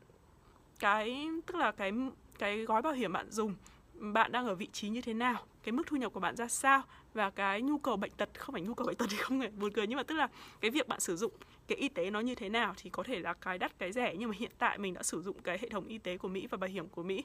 cái 0.79 1.29
tức 1.47 1.57
là 1.57 1.73
cái 1.73 1.93
cái 2.39 2.59
gói 2.59 2.83
bảo 2.83 2.93
hiểm 2.93 3.13
bạn 3.13 3.31
dùng 3.31 3.55
bạn 3.99 4.33
đang 4.33 4.47
ở 4.47 4.55
vị 4.55 4.69
trí 4.73 4.89
như 4.89 5.01
thế 5.01 5.15
nào? 5.15 5.43
Cái 5.63 5.73
mức 5.73 5.83
thu 5.87 5.97
nhập 5.97 6.13
của 6.13 6.21
bạn 6.21 6.37
ra 6.37 6.49
sao? 6.49 6.83
Và 7.15 7.31
cái 7.31 7.63
nhu 7.63 7.79
cầu 7.79 7.97
bệnh 7.97 8.13
tật 8.17 8.29
không 8.39 8.53
phải 8.53 8.63
nhu 8.63 8.75
cầu 8.75 8.87
bệnh 8.87 8.97
tật 8.97 9.07
thì 9.11 9.17
không 9.17 9.41
phải 9.41 9.49
buồn 9.49 9.73
cười 9.73 9.87
nhưng 9.87 9.97
mà 9.97 10.03
tức 10.03 10.15
là 10.15 10.29
cái 10.61 10.71
việc 10.71 10.89
bạn 10.89 11.01
sử 11.01 11.17
dụng 11.17 11.33
cái 11.67 11.79
y 11.79 11.89
tế 11.89 12.11
nó 12.11 12.21
như 12.21 12.35
thế 12.35 12.49
nào 12.49 12.75
thì 12.77 12.91
có 12.91 13.03
thể 13.03 13.19
là 13.19 13.33
cái 13.33 13.59
đắt 13.59 13.79
cái 13.79 13.93
rẻ. 13.93 14.15
Nhưng 14.19 14.29
mà 14.29 14.37
hiện 14.39 14.51
tại 14.59 14.79
mình 14.79 14.95
đã 14.95 15.03
sử 15.03 15.23
dụng 15.23 15.37
cái 15.43 15.59
hệ 15.63 15.69
thống 15.69 15.87
y 15.87 15.99
tế 15.99 16.17
của 16.17 16.29
Mỹ 16.29 16.47
và 16.51 16.59
bảo 16.59 16.71
hiểm 16.71 16.89
của 16.89 17.03
Mỹ 17.03 17.25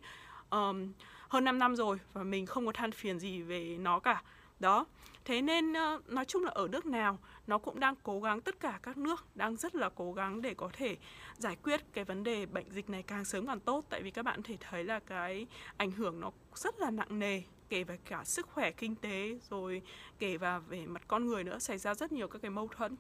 um, 0.50 0.92
hơn 1.30 1.44
5 1.44 1.60
năm 1.60 1.76
rồi 1.76 2.00
và 2.14 2.24
mình 2.24 2.46
không 2.46 2.66
có 2.66 2.72
than 2.72 2.92
phiền 2.92 3.20
gì 3.20 3.42
về 3.42 3.78
nó 3.80 4.00
cả. 4.00 4.24
Đó. 4.60 4.86
Thế 5.26 5.42
nên 5.42 5.72
uh, 5.72 6.10
nói 6.10 6.26
chung 6.26 6.44
là 6.44 6.52
ở 6.52 6.68
nước 6.68 6.86
nào 6.86 7.20
nó 7.52 7.58
cũng 7.58 7.80
đang 7.80 7.96
cố 8.04 8.20
gắng, 8.20 8.42
tất 8.42 8.60
cả 8.60 8.80
các 8.84 8.98
nước 8.98 9.26
đang 9.36 9.56
rất 9.56 9.76
là 9.76 9.90
cố 9.96 10.14
gắng 10.14 10.42
để 10.42 10.54
có 10.54 10.70
thể 10.74 10.98
giải 11.38 11.56
quyết 11.64 11.82
cái 11.94 12.04
vấn 12.04 12.24
đề 12.24 12.46
bệnh 12.46 12.70
dịch 12.70 12.90
này 12.90 13.04
càng 13.04 13.26
sớm 13.26 13.48
càng 13.48 13.60
tốt. 13.60 13.86
Tại 13.90 14.02
vì 14.04 14.12
các 14.12 14.26
bạn 14.26 14.44
thể 14.44 14.58
thấy 14.60 14.84
là 14.84 15.00
cái 15.00 15.48
ảnh 15.78 15.92
hưởng 15.92 16.20
nó 16.20 16.32
rất 16.56 16.80
là 16.80 16.92
nặng 16.92 17.20
nề, 17.20 17.42
kể 17.70 17.84
về 17.84 17.98
cả 18.06 18.24
sức 18.24 18.48
khỏe 18.48 18.72
kinh 18.72 18.96
tế, 18.96 19.40
rồi 19.50 19.82
kể 20.20 20.38
vào 20.38 20.60
về 20.60 20.86
mặt 20.86 21.02
con 21.08 21.26
người 21.26 21.44
nữa, 21.44 21.60
xảy 21.60 21.78
ra 21.78 21.94
rất 21.94 22.12
nhiều 22.12 22.28
các 22.28 22.42
cái 22.42 22.52
mâu 22.52 22.68
thuẫn, 22.68 22.96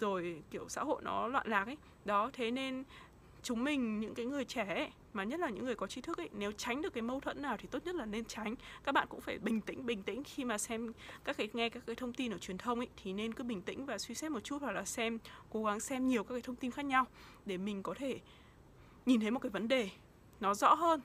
rồi 0.00 0.42
kiểu 0.50 0.68
xã 0.68 0.84
hội 0.84 1.02
nó 1.02 1.28
loạn 1.28 1.46
lạc 1.46 1.64
ấy. 1.64 1.76
Đó, 2.04 2.30
thế 2.32 2.50
nên 2.50 2.84
chúng 3.44 3.64
mình 3.64 4.00
những 4.00 4.14
cái 4.14 4.26
người 4.26 4.44
trẻ 4.44 4.74
ấy, 4.74 4.88
mà 5.12 5.24
nhất 5.24 5.40
là 5.40 5.48
những 5.48 5.64
người 5.64 5.74
có 5.74 5.86
tri 5.86 6.00
thức 6.00 6.18
ấy 6.18 6.28
nếu 6.32 6.52
tránh 6.52 6.82
được 6.82 6.92
cái 6.92 7.02
mâu 7.02 7.20
thuẫn 7.20 7.42
nào 7.42 7.56
thì 7.60 7.68
tốt 7.70 7.84
nhất 7.84 7.94
là 7.94 8.06
nên 8.06 8.24
tránh. 8.24 8.54
Các 8.84 8.92
bạn 8.92 9.06
cũng 9.10 9.20
phải 9.20 9.38
bình 9.38 9.60
tĩnh 9.60 9.86
bình 9.86 10.02
tĩnh 10.02 10.24
khi 10.24 10.44
mà 10.44 10.58
xem 10.58 10.92
các 11.24 11.36
cái 11.36 11.48
nghe 11.52 11.68
các 11.68 11.82
cái 11.86 11.96
thông 11.96 12.12
tin 12.12 12.32
ở 12.32 12.38
truyền 12.38 12.58
thông 12.58 12.78
ấy 12.78 12.88
thì 13.02 13.12
nên 13.12 13.34
cứ 13.34 13.44
bình 13.44 13.62
tĩnh 13.62 13.86
và 13.86 13.98
suy 13.98 14.14
xét 14.14 14.30
một 14.30 14.40
chút 14.44 14.62
hoặc 14.62 14.72
là 14.72 14.84
xem 14.84 15.18
cố 15.50 15.64
gắng 15.64 15.80
xem 15.80 16.08
nhiều 16.08 16.24
các 16.24 16.34
cái 16.34 16.42
thông 16.42 16.56
tin 16.56 16.70
khác 16.70 16.84
nhau 16.84 17.06
để 17.46 17.56
mình 17.56 17.82
có 17.82 17.94
thể 17.94 18.20
nhìn 19.06 19.20
thấy 19.20 19.30
một 19.30 19.38
cái 19.40 19.50
vấn 19.50 19.68
đề 19.68 19.90
nó 20.40 20.54
rõ 20.54 20.74
hơn 20.74 21.00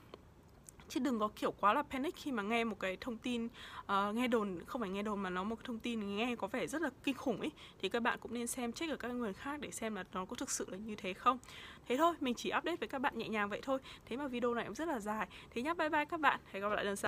chứ 0.90 1.00
đừng 1.00 1.20
có 1.20 1.30
kiểu 1.36 1.52
quá 1.52 1.74
là 1.74 1.84
panic 1.84 2.16
khi 2.16 2.32
mà 2.32 2.44
nghe 2.44 2.64
một 2.64 2.80
cái 2.80 2.98
thông 3.02 3.18
tin 3.18 3.46
uh, 3.46 4.16
nghe 4.16 4.28
đồn 4.28 4.60
không 4.66 4.82
phải 4.82 4.90
nghe 4.90 5.04
đồn 5.04 5.20
mà 5.20 5.30
nó 5.30 5.44
một 5.44 5.56
cái 5.56 5.64
thông 5.68 5.80
tin 5.80 6.16
nghe 6.16 6.36
có 6.36 6.48
vẻ 6.48 6.68
rất 6.68 6.82
là 6.82 6.90
kinh 7.04 7.16
khủng 7.16 7.40
ấy 7.40 7.52
thì 7.82 7.90
các 7.90 8.00
bạn 8.00 8.20
cũng 8.22 8.34
nên 8.34 8.48
xem 8.48 8.72
check 8.72 8.92
ở 8.92 8.96
các 8.96 9.08
người 9.08 9.34
khác 9.34 9.60
để 9.60 9.72
xem 9.72 9.96
là 9.96 10.04
nó 10.14 10.26
có 10.26 10.36
thực 10.36 10.52
sự 10.52 10.68
là 10.70 10.78
như 10.78 10.96
thế 10.96 11.14
không. 11.14 11.38
Thế 11.88 11.98
thôi 11.98 12.16
mình 12.20 12.34
chỉ 12.34 12.50
update 12.58 12.76
với 12.76 12.88
các 12.88 13.00
bạn 13.00 13.18
nhẹ 13.18 13.28
nhàng 13.28 13.50
vậy 13.50 13.60
thôi. 13.64 13.80
Thế 14.06 14.18
mà 14.18 14.28
video 14.28 14.54
này 14.54 14.66
cũng 14.66 14.76
rất 14.76 14.88
là 14.88 15.00
dài. 15.00 15.28
Thế 15.50 15.62
nhá 15.62 15.74
bye 15.74 15.90
bye 15.90 16.06
các 16.06 16.20
bạn. 16.20 16.40
Hẹn 16.52 16.64
gặp 16.64 16.70
lại 16.70 16.86
lần 16.86 16.96
sau. 16.96 17.08